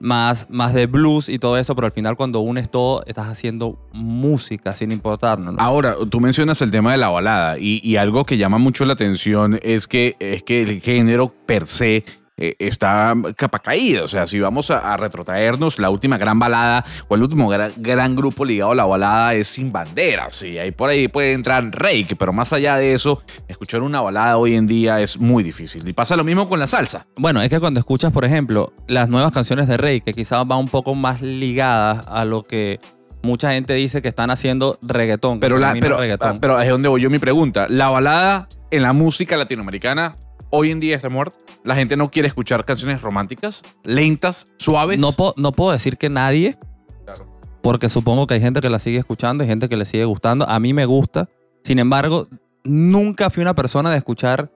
más, 0.00 0.46
más 0.50 0.74
de 0.74 0.86
blues 0.86 1.28
y 1.28 1.38
todo 1.38 1.56
eso, 1.56 1.74
pero 1.74 1.86
al 1.86 1.92
final 1.92 2.16
cuando 2.16 2.40
unes 2.40 2.70
todo 2.70 3.02
estás 3.06 3.28
haciendo 3.28 3.78
música 3.92 4.74
sin 4.74 4.92
importarnos. 4.92 5.54
¿no? 5.54 5.60
Ahora, 5.60 5.96
tú 6.08 6.20
mencionas 6.20 6.60
el 6.62 6.70
tema 6.70 6.92
de 6.92 6.98
la 6.98 7.08
balada 7.08 7.58
y, 7.58 7.80
y 7.82 7.96
algo 7.96 8.24
que 8.24 8.36
llama 8.36 8.58
mucho 8.58 8.84
la 8.84 8.92
atención 8.92 9.58
es 9.62 9.86
que, 9.86 10.16
es 10.20 10.42
que 10.42 10.62
el 10.62 10.80
género 10.80 11.32
per 11.46 11.66
se 11.66 12.04
eh, 12.38 12.54
está 12.58 13.14
capa 13.36 13.58
caído. 13.58 14.04
O 14.04 14.08
sea, 14.08 14.26
si 14.26 14.40
vamos 14.40 14.70
a, 14.70 14.94
a 14.94 14.96
retrotraernos, 14.96 15.78
la 15.78 15.90
última 15.90 16.16
gran 16.18 16.38
balada 16.38 16.84
o 17.08 17.14
el 17.16 17.22
último 17.22 17.48
gran, 17.48 17.72
gran 17.76 18.16
grupo 18.16 18.44
ligado 18.44 18.72
a 18.72 18.74
la 18.74 18.86
balada 18.86 19.34
es 19.34 19.48
Sin 19.48 19.72
Bandera. 19.72 20.28
Sí, 20.30 20.58
ahí 20.58 20.70
por 20.70 20.88
ahí 20.90 21.08
puede 21.08 21.32
entrar 21.32 21.68
Rake, 21.72 22.16
pero 22.16 22.32
más 22.32 22.52
allá 22.52 22.76
de 22.76 22.94
eso, 22.94 23.22
escuchar 23.48 23.82
una 23.82 24.00
balada 24.00 24.38
hoy 24.38 24.54
en 24.54 24.66
día 24.66 25.00
es 25.00 25.18
muy 25.18 25.42
difícil. 25.42 25.86
Y 25.86 25.92
pasa 25.92 26.16
lo 26.16 26.24
mismo 26.24 26.48
con 26.48 26.60
la 26.60 26.66
salsa. 26.66 27.06
Bueno, 27.16 27.42
es 27.42 27.50
que 27.50 27.60
cuando 27.60 27.80
escuchas, 27.80 28.12
por 28.12 28.24
ejemplo, 28.24 28.72
las 28.86 29.08
nuevas 29.08 29.32
canciones 29.32 29.68
de 29.68 29.76
Rey, 29.76 30.00
que 30.00 30.14
quizás 30.14 30.46
van 30.46 30.60
un 30.60 30.68
poco 30.68 30.94
más 30.94 31.20
ligadas 31.20 32.06
a 32.08 32.24
lo 32.24 32.44
que 32.44 32.78
mucha 33.22 33.52
gente 33.52 33.74
dice 33.74 34.00
que 34.02 34.08
están 34.08 34.30
haciendo 34.30 34.78
reggaetón. 34.82 35.40
Pero, 35.40 35.58
la, 35.58 35.74
pero, 35.80 35.98
reggaetón. 35.98 36.38
pero 36.40 36.60
es 36.60 36.68
donde 36.68 36.88
voy 36.88 37.00
yo 37.00 37.10
mi 37.10 37.18
pregunta. 37.18 37.66
La 37.68 37.88
balada 37.88 38.48
en 38.70 38.82
la 38.82 38.92
música 38.92 39.36
latinoamericana 39.36 40.12
hoy 40.50 40.70
en 40.70 40.80
día 40.80 40.96
está 40.96 41.08
muerta. 41.08 41.36
La 41.64 41.74
gente 41.74 41.96
no 41.96 42.10
quiere 42.10 42.28
escuchar 42.28 42.64
canciones 42.64 43.02
románticas, 43.02 43.62
lentas, 43.84 44.46
suaves. 44.58 44.98
no, 44.98 45.12
po- 45.12 45.34
no 45.36 45.52
puedo 45.52 45.72
decir 45.72 45.96
que 45.98 46.08
nadie, 46.08 46.56
Claro. 47.04 47.24
porque 47.62 47.88
supongo 47.88 48.26
que 48.26 48.34
hay 48.34 48.40
gente 48.40 48.60
que 48.60 48.70
la 48.70 48.78
sigue 48.78 48.98
escuchando 48.98 49.44
y 49.44 49.46
gente 49.46 49.68
que 49.68 49.76
le 49.76 49.84
sigue 49.84 50.04
gustando. 50.04 50.48
A 50.48 50.58
mí 50.60 50.72
me 50.72 50.86
gusta. 50.86 51.28
Sin 51.64 51.78
embargo, 51.78 52.28
nunca 52.64 53.30
fui 53.30 53.42
una 53.42 53.54
persona 53.54 53.90
de 53.90 53.98
escuchar 53.98 54.50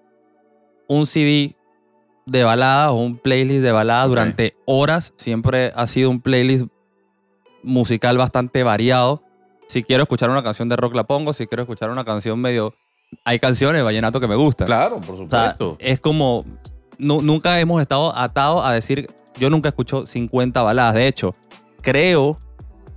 un 0.88 1.06
CD 1.06 1.56
de 2.26 2.44
balada 2.44 2.92
o 2.92 3.02
un 3.02 3.18
playlist 3.18 3.62
de 3.62 3.72
balada 3.72 4.04
Ok. 4.04 4.08
durante 4.10 4.56
horas. 4.66 5.12
Siempre 5.16 5.72
ha 5.74 5.86
sido 5.86 6.08
un 6.10 6.20
playlist 6.20 6.66
musical 7.62 8.16
bastante 8.18 8.62
variado. 8.62 9.22
Si 9.68 9.82
quiero 9.82 10.02
escuchar 10.04 10.30
una 10.30 10.42
canción 10.42 10.68
de 10.68 10.76
rock 10.76 10.94
la 10.94 11.04
pongo, 11.04 11.32
si 11.32 11.46
quiero 11.46 11.62
escuchar 11.62 11.90
una 11.90 12.04
canción 12.04 12.40
medio... 12.40 12.74
Hay 13.24 13.38
canciones 13.38 13.78
de 13.80 13.82
vallenato 13.82 14.20
que 14.20 14.28
me 14.28 14.34
gustan. 14.36 14.66
Claro, 14.66 15.00
por 15.00 15.14
O 15.14 15.18
sea, 15.18 15.24
supuesto. 15.52 15.76
es 15.78 16.00
como... 16.00 16.44
nu- 16.98 17.22
nunca 17.22 17.58
hemos 17.60 17.80
estado 17.80 18.16
atados 18.16 18.64
a 18.64 18.72
decir... 18.72 19.06
Yo 19.38 19.48
nunca 19.50 19.68
escucho 19.70 20.06
50 20.06 20.60
baladas. 20.62 20.94
De 20.94 21.06
hecho, 21.06 21.32
creo... 21.82 22.36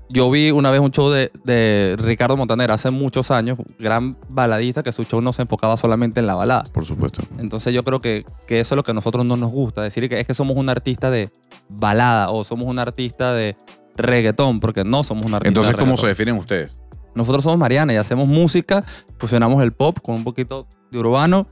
Yo 0.08 0.30
vi 0.30 0.52
una 0.52 0.70
vez 0.70 0.80
un 0.82 0.92
show 0.92 1.10
de, 1.10 1.32
de 1.46 1.96
Ricardo 1.98 2.38
Montaner 2.38 2.70
hace 2.70 2.92
muchos 2.92 3.32
años, 3.32 3.58
gran 3.80 4.16
baladista, 4.30 4.84
que 4.84 4.92
su 4.92 5.04
show 5.04 5.20
no 5.20 5.34
se 5.34 5.42
enfocaba 5.42 5.78
solamente 5.78 6.20
en 6.20 6.28
la 6.28 6.36
balada. 6.36 6.64
por 6.72 6.86
supuesto. 6.86 7.24
Entonces 7.40 7.74
yo 7.74 7.82
creo 7.82 8.00
que, 8.00 8.24
que 8.46 8.60
eso 8.60 8.76
es 8.76 8.78
lo 8.78 8.84
que 8.84 8.92
a 8.92 8.94
nosotros 8.94 9.26
no 9.26 9.36
nos 9.36 9.50
gusta, 9.50 9.82
decir 9.82 10.08
que 10.08 10.20
es 10.20 10.28
que 10.28 10.36
somos 10.36 10.58
un 10.58 10.70
artista 10.70 11.10
de 11.10 11.32
balada 11.70 12.30
o 12.30 12.44
somos 12.44 12.68
un 12.68 12.78
artista 12.78 13.34
de 13.34 13.56
reggaetón, 13.98 14.60
porque 14.60 14.84
no 14.84 15.04
somos 15.04 15.26
un 15.26 15.34
artista 15.34 15.48
Entonces, 15.48 15.76
de 15.76 15.80
¿cómo 15.82 15.98
se 15.98 16.06
definen 16.06 16.36
ustedes? 16.38 16.80
Nosotros 17.16 17.44
somos 17.44 17.58
Mariana 17.58 17.94
y 17.94 17.96
hacemos 17.96 18.28
música, 18.28 18.84
fusionamos 19.18 19.64
el 19.64 19.72
pop 19.72 19.98
con 20.04 20.16
un 20.16 20.24
poquito 20.24 20.68
de 20.92 21.00
urbano 21.00 21.48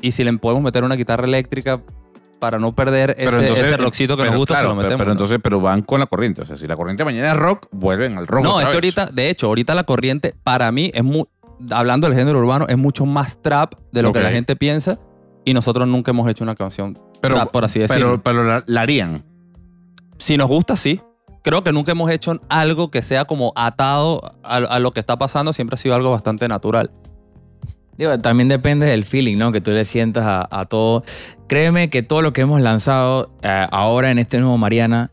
y 0.00 0.12
si 0.12 0.22
le 0.22 0.32
podemos 0.34 0.62
meter 0.62 0.84
una 0.84 0.94
guitarra 0.94 1.24
eléctrica 1.26 1.80
para 2.38 2.58
no 2.58 2.70
perder 2.70 3.16
ese, 3.18 3.52
ese 3.52 3.76
rockcito 3.78 4.16
que 4.16 4.22
pero, 4.22 4.32
nos 4.32 4.38
gusta, 4.38 4.54
claro, 4.54 4.68
se 4.68 4.74
lo 4.74 4.76
pero- 4.76 4.82
metemos. 4.88 4.98
Pero, 4.98 5.06
¿no? 5.08 5.12
entonces, 5.12 5.40
pero 5.42 5.60
van 5.60 5.82
con 5.82 5.98
la 5.98 6.06
corriente. 6.06 6.42
O 6.42 6.44
sea, 6.44 6.56
si 6.56 6.66
la 6.68 6.76
corriente 6.76 7.04
mañana 7.04 7.32
es 7.32 7.36
rock, 7.36 7.66
vuelven 7.72 8.16
al 8.16 8.26
rock. 8.28 8.44
No, 8.44 8.54
otra 8.56 8.68
es 8.68 8.76
que 8.76 8.80
vez. 8.86 8.96
ahorita, 8.98 9.06
de 9.06 9.30
hecho, 9.30 9.46
ahorita 9.48 9.74
la 9.74 9.82
corriente 9.84 10.34
para 10.44 10.70
mí 10.70 10.92
es 10.94 11.02
muy, 11.02 11.24
hablando 11.70 12.06
del 12.08 12.16
género 12.16 12.38
urbano, 12.38 12.66
es 12.68 12.78
mucho 12.78 13.06
más 13.06 13.42
trap 13.42 13.74
de 13.90 14.02
lo 14.02 14.10
Ok. 14.10 14.16
que 14.18 14.22
la 14.22 14.30
gente 14.30 14.54
piensa 14.54 15.00
y 15.44 15.52
nosotros 15.54 15.88
nunca 15.88 16.12
hemos 16.12 16.28
hecho 16.30 16.44
una 16.44 16.54
canción 16.54 16.96
pero, 17.20 17.34
trap, 17.34 17.50
por 17.50 17.64
así 17.64 17.80
decirlo. 17.80 18.22
Pero, 18.22 18.22
pero 18.22 18.44
la, 18.44 18.62
la 18.66 18.82
harían. 18.82 19.24
Si 20.18 20.36
nos 20.36 20.46
gusta, 20.48 20.76
sí. 20.76 21.00
Creo 21.42 21.62
que 21.64 21.72
nunca 21.72 21.92
hemos 21.92 22.10
hecho 22.10 22.40
algo 22.48 22.90
que 22.90 23.02
sea 23.02 23.24
como 23.24 23.52
atado 23.56 24.34
a, 24.42 24.56
a 24.56 24.78
lo 24.78 24.92
que 24.92 25.00
está 25.00 25.18
pasando. 25.18 25.52
Siempre 25.52 25.74
ha 25.74 25.78
sido 25.78 25.94
algo 25.94 26.10
bastante 26.10 26.48
natural. 26.48 26.90
Digo, 27.98 28.16
también 28.18 28.48
depende 28.48 28.86
del 28.86 29.04
feeling, 29.04 29.36
¿no? 29.36 29.50
Que 29.50 29.60
tú 29.60 29.72
le 29.72 29.84
sientas 29.84 30.24
a, 30.24 30.48
a 30.50 30.66
todo. 30.66 31.02
Créeme 31.48 31.90
que 31.90 32.04
todo 32.04 32.22
lo 32.22 32.32
que 32.32 32.42
hemos 32.42 32.60
lanzado 32.60 33.32
eh, 33.42 33.66
ahora 33.72 34.12
en 34.12 34.20
este 34.20 34.38
nuevo 34.38 34.56
Mariana 34.56 35.10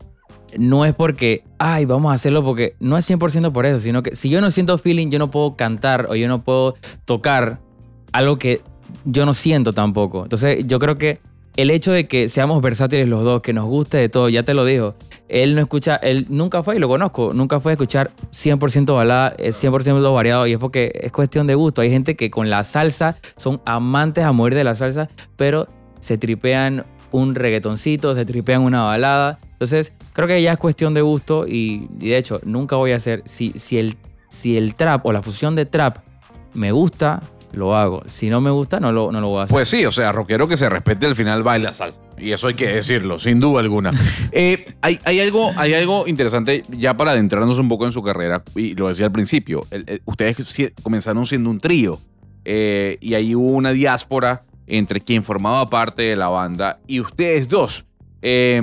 no 0.56 0.84
es 0.84 0.94
porque, 0.94 1.44
ay, 1.58 1.84
vamos 1.84 2.12
a 2.12 2.14
hacerlo 2.14 2.44
porque 2.44 2.76
no 2.78 2.96
es 2.96 3.10
100% 3.10 3.52
por 3.52 3.66
eso, 3.66 3.80
sino 3.80 4.02
que 4.02 4.14
si 4.14 4.30
yo 4.30 4.40
no 4.40 4.50
siento 4.50 4.78
feeling, 4.78 5.10
yo 5.10 5.18
no 5.18 5.30
puedo 5.30 5.56
cantar 5.56 6.06
o 6.08 6.14
yo 6.14 6.28
no 6.28 6.44
puedo 6.44 6.76
tocar 7.04 7.60
algo 8.12 8.38
que 8.38 8.62
yo 9.04 9.26
no 9.26 9.34
siento 9.34 9.72
tampoco. 9.72 10.22
Entonces, 10.22 10.64
yo 10.66 10.78
creo 10.78 10.96
que 10.96 11.20
el 11.56 11.70
hecho 11.70 11.92
de 11.92 12.06
que 12.06 12.28
seamos 12.28 12.60
versátiles 12.60 13.08
los 13.08 13.24
dos, 13.24 13.40
que 13.40 13.52
nos 13.52 13.64
guste 13.64 13.96
de 13.96 14.08
todo, 14.08 14.28
ya 14.28 14.42
te 14.42 14.54
lo 14.54 14.64
dijo. 14.64 14.94
Él 15.28 15.54
no 15.54 15.60
escucha, 15.60 15.96
él 15.96 16.26
nunca 16.28 16.62
fue, 16.62 16.76
y 16.76 16.78
lo 16.78 16.88
conozco, 16.88 17.32
nunca 17.32 17.60
fue 17.60 17.72
a 17.72 17.74
escuchar 17.74 18.10
100% 18.30 18.94
balada, 18.94 19.34
es 19.38 19.62
100% 19.62 20.14
variado, 20.14 20.46
y 20.46 20.52
es 20.52 20.58
porque 20.58 20.92
es 20.94 21.10
cuestión 21.12 21.46
de 21.46 21.54
gusto. 21.54 21.80
Hay 21.80 21.90
gente 21.90 22.14
que 22.14 22.30
con 22.30 22.50
la 22.50 22.62
salsa 22.62 23.16
son 23.36 23.60
amantes 23.64 24.24
a 24.24 24.32
morir 24.32 24.56
de 24.56 24.64
la 24.64 24.74
salsa, 24.74 25.08
pero 25.36 25.66
se 25.98 26.18
tripean 26.18 26.84
un 27.10 27.34
reggaetoncito, 27.34 28.14
se 28.14 28.24
tripean 28.24 28.60
una 28.60 28.82
balada. 28.82 29.38
Entonces, 29.52 29.92
creo 30.12 30.28
que 30.28 30.40
ya 30.42 30.52
es 30.52 30.58
cuestión 30.58 30.92
de 30.92 31.00
gusto, 31.00 31.46
y, 31.48 31.88
y 32.00 32.10
de 32.10 32.18
hecho, 32.18 32.40
nunca 32.44 32.76
voy 32.76 32.92
a 32.92 32.96
hacer, 32.96 33.22
si, 33.24 33.52
si, 33.56 33.78
el, 33.78 33.96
si 34.28 34.58
el 34.58 34.74
trap 34.74 35.06
o 35.06 35.12
la 35.12 35.22
fusión 35.22 35.56
de 35.56 35.64
trap 35.64 35.98
me 36.52 36.70
gusta, 36.72 37.22
lo 37.52 37.74
hago. 37.76 38.02
Si 38.06 38.28
no 38.30 38.40
me 38.40 38.50
gusta, 38.50 38.80
no 38.80 38.92
lo, 38.92 39.10
no 39.12 39.20
lo 39.20 39.28
voy 39.28 39.40
a 39.40 39.42
hacer. 39.44 39.54
Pues 39.54 39.68
sí, 39.68 39.84
o 39.86 39.92
sea, 39.92 40.12
rockero 40.12 40.46
que 40.48 40.56
se 40.56 40.68
respete 40.68 41.06
al 41.06 41.14
final 41.16 41.42
baila 41.42 41.72
salsa. 41.72 42.00
Y 42.18 42.32
eso 42.32 42.48
hay 42.48 42.54
que 42.54 42.66
decirlo, 42.68 43.18
sin 43.18 43.40
duda 43.40 43.60
alguna. 43.60 43.92
Eh, 44.32 44.74
hay, 44.82 44.98
hay 45.04 45.20
algo, 45.20 45.50
hay 45.56 45.72
algo 45.74 46.06
interesante 46.06 46.62
ya 46.70 46.96
para 46.96 47.12
adentrarnos 47.12 47.58
un 47.58 47.68
poco 47.68 47.86
en 47.86 47.92
su 47.92 48.02
carrera, 48.02 48.42
y 48.54 48.74
lo 48.74 48.88
decía 48.88 49.06
al 49.06 49.12
principio. 49.12 49.66
el- 49.70 49.84
el- 49.86 50.02
ustedes 50.04 50.36
comenzaron 50.82 51.24
siendo 51.24 51.48
un 51.50 51.58
trío 51.60 51.98
eh, 52.44 52.98
y 53.00 53.14
ahí 53.14 53.34
hubo 53.34 53.48
una 53.52 53.72
diáspora 53.72 54.44
entre 54.66 55.00
quien 55.00 55.22
formaba 55.22 55.68
parte 55.70 56.02
de 56.02 56.16
la 56.16 56.28
banda 56.28 56.80
y 56.86 57.00
ustedes 57.00 57.48
dos. 57.48 57.84
eh, 58.22 58.60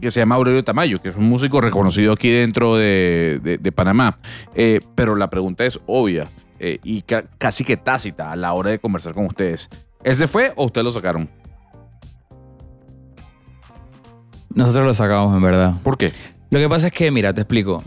que 0.00 0.10
se 0.10 0.20
llama 0.20 0.34
Aurelio 0.34 0.64
Tamayo, 0.64 1.00
que 1.00 1.08
es 1.10 1.16
un 1.16 1.24
músico 1.28 1.60
reconocido 1.60 2.12
aquí 2.12 2.28
dentro 2.30 2.76
de, 2.76 3.40
de- 3.42 3.58
de 3.58 3.72
Panamá. 3.72 4.18
Eh, 4.54 4.80
pero 4.94 5.14
la 5.16 5.30
pregunta 5.30 5.64
es 5.64 5.78
obvia 5.86 6.26
eh, 6.66 6.78
y 6.82 7.02
ca- 7.02 7.24
casi 7.38 7.64
que 7.64 7.76
tácita 7.76 8.32
a 8.32 8.36
la 8.36 8.52
hora 8.54 8.70
de 8.70 8.78
conversar 8.78 9.12
con 9.14 9.26
ustedes. 9.26 9.68
¿Él 10.02 10.16
se 10.16 10.26
fue 10.26 10.52
o 10.56 10.64
ustedes 10.66 10.84
lo 10.84 10.92
sacaron? 10.92 11.28
Nosotros 14.54 14.84
lo 14.84 14.94
sacamos, 14.94 15.34
en 15.36 15.42
verdad. 15.42 15.74
¿Por 15.82 15.96
qué? 15.98 16.12
Lo 16.50 16.58
que 16.58 16.68
pasa 16.68 16.86
es 16.86 16.92
que, 16.92 17.10
mira, 17.10 17.34
te 17.34 17.40
explico. 17.40 17.82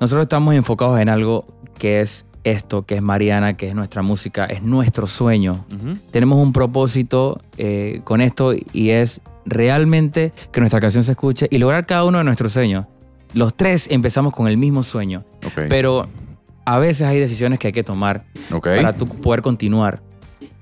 Nosotros 0.00 0.22
estamos 0.24 0.54
enfocados 0.54 1.00
en 1.00 1.08
algo 1.08 1.46
que 1.78 2.00
es 2.00 2.26
esto, 2.44 2.84
que 2.84 2.96
es 2.96 3.02
Mariana, 3.02 3.56
que 3.56 3.68
es 3.68 3.74
nuestra 3.74 4.02
música, 4.02 4.44
es 4.46 4.62
nuestro 4.62 5.06
sueño. 5.06 5.64
Tenemos 6.10 6.38
un 6.38 6.52
propósito 6.52 7.40
eh, 7.58 8.00
con 8.04 8.20
esto 8.20 8.52
y 8.72 8.90
es 8.90 9.20
realmente 9.46 10.32
que 10.52 10.60
nuestra 10.60 10.80
canción 10.80 11.04
se 11.04 11.12
escuche 11.12 11.48
y 11.50 11.58
lograr 11.58 11.86
cada 11.86 12.04
uno 12.04 12.18
de 12.18 12.24
nuestros 12.24 12.52
sueños. 12.52 12.86
Los 13.32 13.54
tres 13.54 13.88
empezamos 13.90 14.32
con 14.34 14.48
el 14.48 14.56
mismo 14.56 14.82
sueño, 14.82 15.24
pero 15.68 16.08
a 16.64 16.78
veces 16.78 17.06
hay 17.06 17.18
decisiones 17.18 17.58
que 17.58 17.68
hay 17.68 17.72
que 17.72 17.84
tomar 17.84 18.24
para 18.76 18.92
tú 18.92 19.06
poder 19.06 19.42
continuar. 19.42 20.02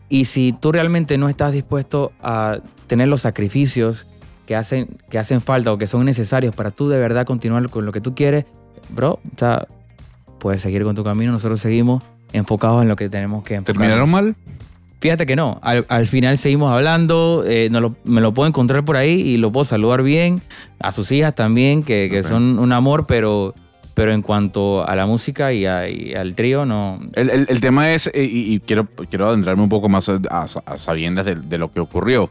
Y 0.09 0.25
si 0.25 0.53
tú 0.53 0.73
realmente 0.73 1.19
no 1.19 1.29
estás 1.29 1.53
dispuesto 1.53 2.13
a 2.23 2.59
tener 2.87 3.09
los 3.09 3.21
sacrificios 3.23 4.07
que 4.47 4.57
hacen, 4.57 4.97
que 5.11 5.19
hacen 5.19 5.41
falta 5.43 5.73
o 5.73 5.77
que 5.79 5.87
son 5.87 6.05
necesarios 6.07 6.55
para 6.55 6.71
tú 6.71 6.89
de 6.89 6.99
verdad 6.99 7.27
continuar 7.27 7.69
con 7.69 7.85
lo 7.85 7.93
que 7.93 8.01
tú 8.01 8.15
quieres, 8.15 8.47
bro, 8.89 9.13
o 9.15 9.39
sea, 9.39 9.67
puedes 10.39 10.63
seguir 10.63 10.85
con 10.85 10.95
tu 10.95 11.05
camino. 11.05 11.33
Nosotros 11.33 11.61
seguimos 11.61 12.03
enfocados 12.33 12.81
en 12.83 12.89
lo 12.89 12.97
que 12.97 13.09
tenemos 13.11 13.43
que 13.45 13.57
enfocar. 13.57 13.75
¿Terminaron 13.77 14.11
mal? 14.11 14.35
Fíjate 15.01 15.27
que 15.27 15.37
no. 15.37 15.61
Al, 15.63 15.85
al 15.89 16.07
final 16.07 16.39
seguimos 16.39 16.73
hablando. 16.73 17.45
eh, 17.47 17.69
no 17.71 17.81
lo- 17.81 17.95
me 18.05 18.21
lo 18.21 18.33
puedo 18.35 18.49
encontrar 18.49 18.85
por 18.85 18.97
ahí 18.97 19.13
y 19.21 19.37
lo 19.37 19.53
puedo 19.53 19.65
saludar 19.65 20.03
bien. 20.03 20.41
A 20.81 20.91
sus 20.93 21.13
hijas 21.13 21.35
también, 21.35 21.83
que, 21.83 22.09
que 22.11 22.23
son 22.23 22.59
un 22.59 22.73
amor, 22.73 23.07
pero, 23.07 23.55
pero 23.99 24.13
en 24.13 24.23
cuanto 24.23 24.87
a 24.89 24.95
la 24.95 25.07
música 25.07 25.53
y, 25.53 25.67
a- 25.67 25.91
y 25.91 26.15
al 26.15 26.37
trío, 26.37 26.65
no. 26.65 27.01
El, 27.15 27.31
el- 27.31 27.47
el 27.49 27.61
tema 27.61 27.91
es, 27.91 28.07
eh, 28.15 28.23
y, 28.25 28.55
y 28.55 28.61
quiero, 28.61 28.87
quiero 29.11 29.29
adentrarme 29.29 29.63
un 29.65 29.69
poco 29.69 29.89
más 29.89 30.09
a, 30.09 30.47
sabiendas 30.77 31.27
de, 31.27 31.35
de 31.35 31.59
lo 31.59 31.73
que 31.73 31.81
ocurrió. 31.81 32.31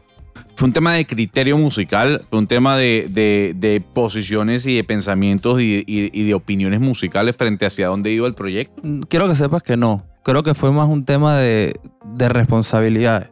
Fue 0.56 0.66
un 0.66 0.72
tema 0.72 0.94
de 0.94 1.04
criterio 1.06 1.58
musical, 1.58 2.24
fue 2.30 2.38
un 2.38 2.46
tema 2.46 2.78
de, 2.78 3.06
de- 3.10 3.52
de 3.54 3.80
posiciones 3.82 4.64
y 4.64 4.76
de 4.76 4.82
pensamientos 4.84 5.60
y, 5.60 5.84
y- 5.86 6.10
y 6.12 6.24
de 6.24 6.32
opiniones 6.32 6.80
musicales 6.80 7.36
frente 7.36 7.66
hacia 7.66 7.88
dónde 7.88 8.10
iba 8.12 8.26
el 8.26 8.34
proyecto. 8.34 8.80
Mm, 8.82 9.00
Quiero 9.02 9.28
que 9.28 9.34
sepas 9.34 9.62
que 9.62 9.76
no. 9.76 10.06
Creo 10.24 10.42
que 10.42 10.54
fue 10.54 10.72
más 10.72 10.88
un 10.88 11.04
tema 11.04 11.38
de, 11.38 11.74
de 12.14 12.28
responsabilidades. 12.30 13.28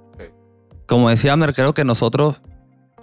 Como 0.87 1.09
decía 1.09 1.33
Amner, 1.33 1.55
creo 1.55 1.73
que 1.75 1.85
nosotros 1.85 2.43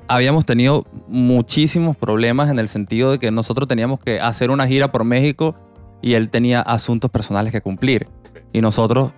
habíamos 0.08 0.46
tenido 0.46 0.86
muchísimos 1.08 1.98
problemas 1.98 2.50
en 2.50 2.60
el 2.60 2.68
sentido 2.68 3.12
de 3.12 3.20
que 3.20 3.32
nosotros 3.32 3.68
teníamos 3.68 4.00
que 4.00 4.20
hacer 4.20 4.52
una 4.52 4.68
gira 4.68 4.92
por 4.92 5.04
México 5.04 5.56
y 6.02 6.14
él 6.16 6.30
tenía 6.30 6.62
asuntos 6.62 7.10
personales 7.10 7.52
que 7.52 7.62
cumplir. 7.62 8.08
Y 8.52 8.62
nosotros, 8.62 9.12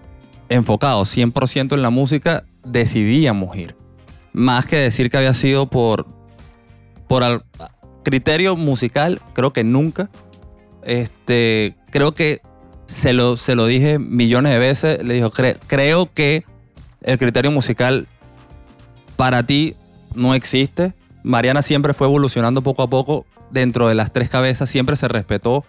enfocados 0.50 1.16
100% 1.16 1.74
en 1.74 1.82
la 1.82 1.90
música, 1.90 2.46
decidíamos 2.64 3.56
ir. 3.58 3.76
Más 4.34 4.66
que 4.66 4.78
decir 4.78 5.10
que 5.10 5.18
había 5.18 5.34
sido 5.34 5.68
por, 5.70 6.08
por 7.08 7.24
al- 7.24 7.44
criterio 8.04 8.56
musical, 8.56 9.22
creo 9.34 9.52
que 9.54 9.64
nunca. 9.64 10.10
Este, 10.84 11.76
creo 11.90 12.14
que 12.14 12.42
se 12.86 13.14
lo, 13.14 13.36
se 13.38 13.56
lo 13.56 13.66
dije 13.66 13.98
millones 13.98 14.52
de 14.54 14.60
veces. 14.60 15.04
Le 15.04 15.16
dijo, 15.16 15.32
"Cre- 15.32 15.58
creo 15.68 16.14
que 16.14 16.46
el 17.02 17.18
criterio 17.18 17.52
musical 17.52 18.08
para 19.16 19.44
ti 19.44 19.76
no 20.16 20.34
existe. 20.34 20.94
Mariana 21.24 21.62
siempre 21.62 21.94
fue 21.94 22.08
evolucionando 22.08 22.62
poco 22.62 22.84
a 22.84 22.90
poco 22.90 23.26
dentro 23.52 23.88
de 23.88 23.96
las 23.96 24.12
tres 24.12 24.30
cabezas. 24.30 24.70
Siempre 24.70 24.96
se 24.96 25.08
respetó. 25.08 25.66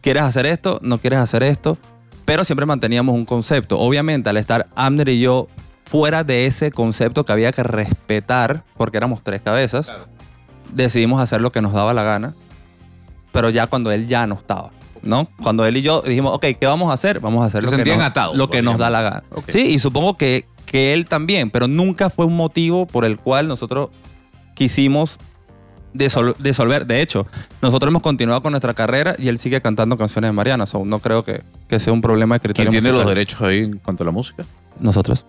¿Quieres 0.00 0.22
hacer 0.22 0.46
esto? 0.46 0.78
¿No 0.82 0.98
quieres 0.98 1.18
hacer 1.18 1.42
esto? 1.42 1.78
Pero 2.24 2.44
siempre 2.44 2.66
manteníamos 2.66 3.14
un 3.14 3.24
concepto. 3.24 3.78
Obviamente, 3.78 4.28
al 4.30 4.36
estar 4.36 4.68
Amner 4.74 5.08
y 5.08 5.20
yo 5.20 5.48
fuera 5.84 6.24
de 6.24 6.46
ese 6.46 6.70
concepto 6.72 7.24
que 7.24 7.32
había 7.32 7.52
que 7.52 7.62
respetar, 7.62 8.64
porque 8.76 8.96
éramos 8.96 9.22
tres 9.22 9.42
cabezas, 9.42 9.92
decidimos 10.72 11.20
hacer 11.20 11.40
lo 11.40 11.52
que 11.52 11.62
nos 11.62 11.72
daba 11.72 11.94
la 11.94 12.02
gana. 12.02 12.34
Pero 13.32 13.50
ya 13.50 13.66
cuando 13.66 13.92
él 13.92 14.08
ya 14.08 14.26
no 14.26 14.34
estaba. 14.34 14.70
¿no? 15.02 15.28
Cuando 15.42 15.64
él 15.64 15.76
y 15.76 15.82
yo 15.82 16.02
dijimos, 16.02 16.34
ok, 16.34 16.46
¿qué 16.60 16.66
vamos 16.66 16.90
a 16.90 16.94
hacer? 16.94 17.20
Vamos 17.20 17.42
a 17.42 17.46
hacer 17.46 17.64
Se 17.64 17.70
lo 17.70 17.84
que, 17.84 17.96
nos, 17.96 18.04
atados, 18.04 18.36
lo 18.36 18.50
que 18.50 18.62
nos 18.62 18.78
da 18.78 18.90
la 18.90 19.02
gana. 19.02 19.22
Ok. 19.30 19.44
Sí, 19.48 19.66
y 19.68 19.78
supongo 19.78 20.16
que, 20.16 20.46
que 20.66 20.92
él 20.92 21.06
también, 21.06 21.50
pero 21.50 21.68
nunca 21.68 22.10
fue 22.10 22.26
un 22.26 22.36
motivo 22.36 22.86
por 22.86 23.04
el 23.04 23.18
cual 23.18 23.48
nosotros 23.48 23.90
quisimos 24.54 25.18
disolver. 25.94 26.86
De 26.86 27.00
hecho, 27.00 27.26
nosotros 27.62 27.90
hemos 27.90 28.02
continuado 28.02 28.42
con 28.42 28.52
nuestra 28.52 28.74
carrera 28.74 29.14
y 29.18 29.28
él 29.28 29.38
sigue 29.38 29.60
cantando 29.60 29.96
canciones 29.96 30.28
de 30.28 30.32
Mariana. 30.32 30.66
So, 30.66 30.84
no 30.84 30.98
creo 30.98 31.24
que, 31.24 31.42
que 31.68 31.80
sea 31.80 31.92
un 31.92 32.00
problema 32.00 32.36
de 32.36 32.40
¿Quién 32.40 32.52
criterio 32.52 32.80
tiene 32.80 32.98
los 32.98 33.06
derechos 33.06 33.40
ahí 33.40 33.60
en 33.60 33.78
cuanto 33.78 34.02
a 34.02 34.06
la 34.06 34.12
música? 34.12 34.44
Nosotros. 34.78 35.24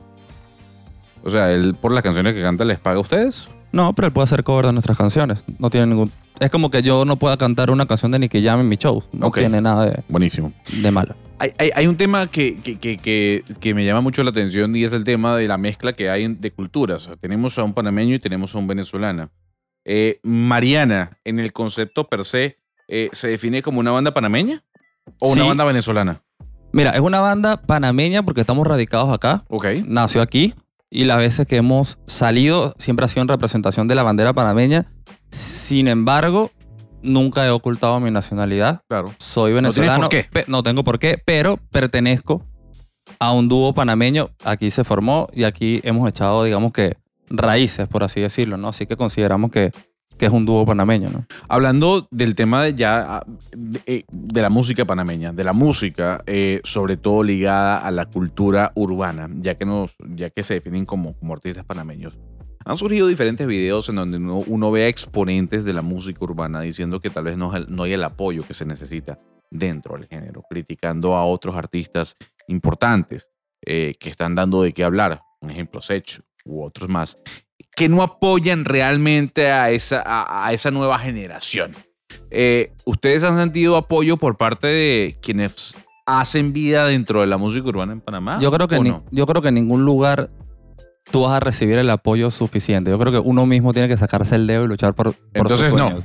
O 1.23 1.29
sea, 1.29 1.51
él 1.51 1.75
por 1.79 1.91
las 1.91 2.03
canciones 2.03 2.33
que 2.33 2.41
canta 2.41 2.65
les 2.65 2.79
paga 2.79 2.97
a 2.97 3.01
ustedes. 3.01 3.47
No, 3.71 3.93
pero 3.93 4.07
él 4.07 4.13
puede 4.13 4.25
hacer 4.25 4.43
cover 4.43 4.65
de 4.65 4.73
nuestras 4.73 4.97
canciones. 4.97 5.43
No 5.59 5.69
tiene 5.69 5.87
ningún 5.87 6.11
es 6.39 6.49
como 6.49 6.69
que 6.69 6.81
yo 6.81 7.05
no 7.05 7.17
pueda 7.17 7.37
cantar 7.37 7.71
una 7.71 7.85
canción 7.85 8.11
de 8.11 8.19
Nicky 8.19 8.43
Jam 8.43 8.59
en 8.59 8.69
mi 8.69 8.77
show. 8.77 9.03
No 9.11 9.31
tiene 9.31 9.61
nada 9.61 9.85
de, 9.87 10.03
Buenísimo. 10.09 10.53
de 10.81 10.91
malo. 10.91 11.15
Hay, 11.39 11.51
hay- 11.57 11.71
hay 11.75 11.87
un 11.87 11.97
tema 11.97 12.27
que, 12.27 12.57
que- 12.57 12.77
que- 12.77 13.43
que- 13.59 13.73
me 13.73 13.85
llama 13.85 14.01
mucho 14.01 14.23
la 14.23 14.31
atención 14.31 14.75
y 14.75 14.83
es 14.83 14.93
el 14.93 15.03
tema 15.03 15.35
de 15.35 15.47
la 15.47 15.57
mezcla 15.57 15.93
que 15.93 16.09
hay 16.09 16.27
de 16.27 16.51
culturas. 16.51 17.03
O 17.03 17.05
sea, 17.05 17.15
tenemos 17.15 17.57
a 17.59 17.63
un 17.63 17.73
panameño 17.73 18.15
y 18.15 18.19
tenemos 18.19 18.55
a 18.55 18.57
un 18.57 18.67
venezolano. 18.67 19.29
Eh, 19.85 20.19
Mariana, 20.23 21.17
en 21.23 21.39
el 21.39 21.53
concepto 21.53 22.07
per 22.09 22.25
se, 22.25 22.57
eh, 22.87 23.09
¿se 23.13 23.27
define 23.27 23.61
como 23.61 23.79
una 23.79 23.91
banda 23.91 24.13
panameña 24.13 24.63
o 25.21 25.29
una 25.31 25.45
banda 25.45 25.63
venezolana? 25.63 26.21
Mira, 26.73 26.91
es 26.91 26.99
una 26.99 27.19
banda 27.21 27.61
panameña 27.61 28.23
porque 28.23 28.41
estamos 28.41 28.67
radicados 28.67 29.11
acá. 29.13 29.45
Ok. 29.47 29.65
Nació 29.85 30.21
aquí 30.21 30.53
y 30.89 31.03
las 31.03 31.17
veces 31.17 31.45
que 31.47 31.57
hemos 31.57 31.99
salido 32.07 32.73
siempre 32.77 33.05
ha 33.05 33.09
sido 33.09 33.21
en 33.23 33.27
representación 33.27 33.87
de 33.87 33.95
la 33.95 34.03
bandera 34.03 34.33
panameña. 34.33 34.91
Sin 35.29 35.87
embargo, 35.87 36.51
nunca 37.01 37.45
he 37.45 37.49
ocultado 37.49 37.99
mi 37.99 38.11
nacionalidad. 38.11 38.81
Claro. 38.87 39.13
Soy 39.17 39.53
venezolano. 39.53 40.01
por 40.01 40.09
qué. 40.09 40.27
no 40.47 40.63
tengo 40.63 40.83
por 40.83 40.99
qué, 40.99 41.21
pero 41.23 41.57
pertenezco 41.57 42.43
a 43.19 43.33
un 43.33 43.49
dúo 43.49 43.73
panameño. 43.73 44.29
Aquí 44.43 44.71
se 44.71 44.83
formó 44.83 45.27
y 45.33 45.43
aquí 45.43 45.81
hemos 45.83 46.07
echado, 46.07 46.43
digamos 46.43 46.71
que, 46.71 46.97
raíces, 47.29 47.87
por 47.87 48.03
así 48.03 48.21
decirlo, 48.21 48.57
¿no? 48.57 48.69
Así 48.69 48.85
que 48.85 48.95
consideramos 48.95 49.51
que, 49.51 49.71
que 50.17 50.25
es 50.25 50.31
un 50.31 50.45
dúo 50.45 50.65
panameño, 50.65 51.09
¿no? 51.09 51.25
Hablando 51.47 52.07
del 52.11 52.35
tema 52.35 52.63
de 52.63 52.73
ya 52.73 53.17
ah, 53.17 53.25
de, 53.51 53.81
eh, 53.85 54.03
de 54.11 54.41
la 54.41 54.49
música 54.49 54.85
panameña, 54.85 55.31
de 55.31 55.43
la 55.43 55.53
música 55.53 56.23
eh, 56.25 56.61
sobre 56.63 56.97
todo 56.97 57.23
ligada 57.23 57.79
a 57.79 57.91
la 57.91 58.05
cultura 58.05 58.71
urbana, 58.75 59.29
ya 59.39 59.55
que, 59.55 59.65
nos, 59.65 59.95
ya 60.15 60.29
que 60.29 60.43
se 60.43 60.55
definen 60.55 60.85
como, 60.85 61.13
como 61.13 61.33
artistas 61.33 61.65
panameños. 61.65 62.17
Han 62.65 62.77
surgido 62.77 63.07
diferentes 63.07 63.47
videos 63.47 63.87
en 63.87 63.95
donde 63.95 64.17
uno, 64.17 64.43
uno 64.45 64.71
ve 64.71 64.83
a 64.83 64.87
exponentes 64.89 65.63
de 65.63 65.71
la 65.71 65.81
música 65.81 66.19
urbana 66.21 66.61
diciendo 66.61 66.99
que 66.99 67.09
tal 67.09 67.23
vez 67.23 67.37
no, 67.37 67.53
no 67.69 67.83
hay 67.83 67.93
el 67.93 68.03
apoyo 68.03 68.43
que 68.45 68.53
se 68.53 68.65
necesita 68.65 69.19
dentro 69.49 69.95
del 69.95 70.07
género, 70.07 70.43
criticando 70.49 71.15
a 71.15 71.25
otros 71.25 71.55
artistas 71.55 72.15
importantes 72.47 73.29
eh, 73.65 73.93
que 73.99 74.09
están 74.09 74.35
dando 74.35 74.61
de 74.61 74.73
qué 74.73 74.83
hablar, 74.83 75.21
un 75.41 75.51
ejemplo, 75.51 75.81
Sech 75.81 76.21
u 76.45 76.63
otros 76.63 76.89
más, 76.89 77.17
que 77.77 77.89
no 77.89 78.01
apoyan 78.01 78.65
realmente 78.65 79.51
a 79.51 79.69
esa, 79.69 80.01
a, 80.03 80.47
a 80.47 80.51
esa 80.53 80.71
nueva 80.71 80.97
generación. 80.97 81.75
Eh, 82.31 82.71
¿Ustedes 82.85 83.21
han 83.23 83.37
sentido 83.37 83.77
apoyo 83.77 84.17
por 84.17 84.35
parte 84.35 84.65
de 84.65 85.17
quienes 85.21 85.75
hacen 86.07 86.53
vida 86.53 86.87
dentro 86.87 87.21
de 87.21 87.27
la 87.27 87.37
música 87.37 87.67
urbana 87.69 87.93
en 87.93 88.01
Panamá? 88.01 88.39
Yo 88.41 88.51
creo, 88.51 88.67
que 88.67 88.77
¿o 88.77 88.83
ni- 88.83 88.89
no? 88.89 89.05
yo 89.11 89.27
creo 89.27 89.43
que 89.43 89.49
en 89.49 89.53
ningún 89.53 89.85
lugar 89.85 90.31
tú 91.11 91.21
vas 91.21 91.33
a 91.33 91.39
recibir 91.39 91.77
el 91.77 91.89
apoyo 91.91 92.31
suficiente. 92.31 92.89
Yo 92.89 92.97
creo 92.97 93.11
que 93.11 93.19
uno 93.19 93.45
mismo 93.45 93.73
tiene 93.73 93.87
que 93.87 93.95
sacarse 93.95 94.33
el 94.35 94.47
dedo 94.47 94.65
y 94.65 94.67
luchar 94.69 94.95
por, 94.95 95.13
por 95.13 95.15
Entonces, 95.35 95.69
sus 95.69 95.77
no. 95.77 95.85
sueños. 95.89 96.03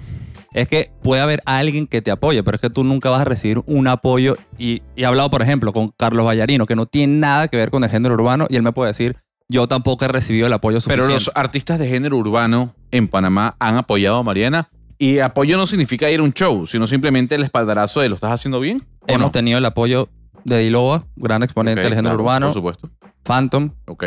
Es 0.53 0.69
que 0.69 0.91
puede 1.03 1.23
haber 1.23 1.41
alguien 1.47 1.87
que 1.87 2.03
te 2.03 2.11
apoye, 2.11 2.43
pero 2.43 2.57
es 2.57 2.61
que 2.61 2.69
tú 2.69 2.85
nunca 2.85 3.09
vas 3.09 3.23
a 3.23 3.25
recibir 3.25 3.63
un 3.65 3.89
apoyo. 3.89 4.37
Y, 4.59 4.83
y 4.95 5.03
he 5.03 5.07
hablado, 5.07 5.31
por 5.31 5.41
ejemplo, 5.41 5.73
con 5.73 5.89
Carlos 5.97 6.27
Vallarino, 6.27 6.67
que 6.67 6.77
no 6.77 6.85
tiene 6.85 7.15
nada 7.17 7.49
que 7.49 7.57
ver 7.57 7.71
con 7.71 7.83
el 7.83 7.89
género 7.89 8.13
urbano, 8.13 8.47
y 8.51 8.57
él 8.57 8.63
me 8.63 8.73
puede 8.73 8.89
decir, 8.91 9.17
yo 9.53 9.69
tampoco 9.69 10.05
he 10.05 10.09
recibido 10.09 10.47
el 10.49 10.53
apoyo 10.53 10.79
Pero 10.87 11.03
suficiente. 11.05 11.13
los 11.13 11.31
artistas 11.37 11.79
de 11.79 11.89
género 11.89 12.17
urbano 12.17 12.75
en 12.91 13.07
Panamá 13.09 13.55
han 13.61 13.77
apoyado 13.77 14.17
a 14.17 14.23
Mariana. 14.23 14.69
Y 14.99 15.19
apoyo 15.19 15.57
no 15.57 15.67
significa 15.67 16.11
ir 16.11 16.21
a 16.21 16.23
un 16.23 16.33
show, 16.33 16.67
sino 16.67 16.87
simplemente 16.87 17.35
el 17.35 17.43
espaldarazo 17.45 18.01
de 18.01 18.09
lo 18.09 18.15
estás 18.15 18.33
haciendo 18.33 18.61
bien. 18.61 18.83
¿o 19.01 19.05
Hemos 19.09 19.21
no? 19.29 19.31
tenido 19.31 19.59
el 19.59 19.65
apoyo 19.65 20.09
de 20.45 20.59
Diloa, 20.61 21.07
gran 21.17 21.43
exponente 21.43 21.81
del 21.83 21.91
género 21.91 22.11
claro, 22.17 22.23
urbano, 22.23 22.47
Por 22.49 22.55
supuesto. 22.55 22.91
Phantom, 23.25 23.71
Ok. 23.87 24.05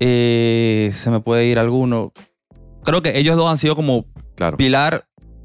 eh, 0.00 0.90
se 0.92 1.10
me 1.10 1.20
puede 1.20 1.46
ir 1.46 1.58
alguno. 1.58 2.12
Creo 2.84 3.02
que 3.02 3.18
ellos 3.18 3.36
dos 3.36 3.50
han 3.50 3.58
sido 3.58 3.76
como 3.76 4.06
Claro. 4.36 4.56
Pilar 4.56 5.04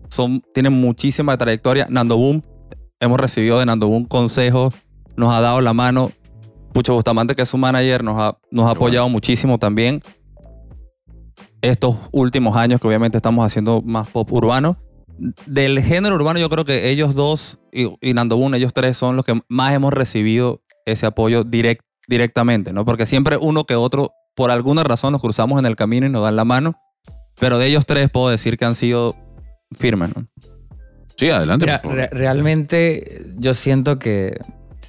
son, 0.10 0.42
tienen 0.54 0.74
muchísima 0.74 1.38
trayectoria. 1.38 1.88
Nando 1.90 2.18
Boom, 2.18 2.42
hemos 3.00 3.20
recibido 3.20 3.60
de 3.60 3.66
Nando 3.66 3.88
Boom 3.88 4.06
consejos, 4.06 4.74
nos 5.16 5.34
ha 5.34 5.40
dado 5.42 5.62
la 5.62 5.74
mano. 5.74 6.12
Pucho 6.74 6.94
Bustamante, 6.94 7.36
que 7.36 7.42
es 7.42 7.50
su 7.50 7.58
manager, 7.58 8.04
nos 8.04 8.20
ha, 8.20 8.38
nos 8.52 8.66
ha 8.66 8.72
apoyado 8.72 9.10
muchísimo 9.10 9.58
también. 9.58 10.02
Estos 11.62 11.96
últimos 12.12 12.56
años 12.56 12.80
que 12.82 12.88
obviamente 12.88 13.18
estamos 13.18 13.46
haciendo 13.46 13.82
más 13.82 14.08
pop 14.10 14.32
urbano. 14.32 14.78
Del 15.46 15.80
género 15.82 16.16
urbano 16.16 16.40
yo 16.40 16.50
creo 16.50 16.66
que 16.66 16.90
ellos 16.90 17.14
dos 17.14 17.60
y, 17.72 17.88
y 18.02 18.14
Nando 18.14 18.38
Boom, 18.38 18.56
ellos 18.56 18.74
tres 18.74 18.98
son 18.98 19.16
los 19.16 19.26
que 19.26 19.40
más 19.48 19.74
hemos 19.74 19.94
recibido 19.94 20.64
ese 20.86 21.06
apoyo 21.06 21.44
direct, 21.44 21.84
directamente, 22.08 22.74
¿no? 22.74 22.86
Porque 22.86 23.06
siempre 23.06 23.38
uno 23.38 23.66
que 23.66 23.76
otro, 23.76 24.12
por 24.36 24.50
alguna 24.50 24.84
razón, 24.84 25.12
nos 25.12 25.22
cruzamos 25.22 25.60
en 25.60 25.66
el 25.68 25.76
camino 25.76 26.08
y 26.08 26.10
nos 26.10 26.24
dan 26.24 26.36
la 26.36 26.46
mano. 26.46 26.74
Pero 27.40 27.60
de 27.60 27.68
ellos 27.68 27.86
tres 27.86 28.10
puedo 28.10 28.30
decir 28.30 28.58
que 28.58 28.66
han 28.66 28.76
sido 28.76 29.16
firmes, 29.78 30.10
¿no? 30.16 30.26
Sí, 31.18 31.30
adelante. 31.30 31.66
Mira, 31.66 31.82
por 31.82 31.92
favor. 31.92 32.10
re- 32.10 32.18
realmente 32.18 33.26
yo 33.38 33.54
siento 33.54 34.00
que 34.00 34.40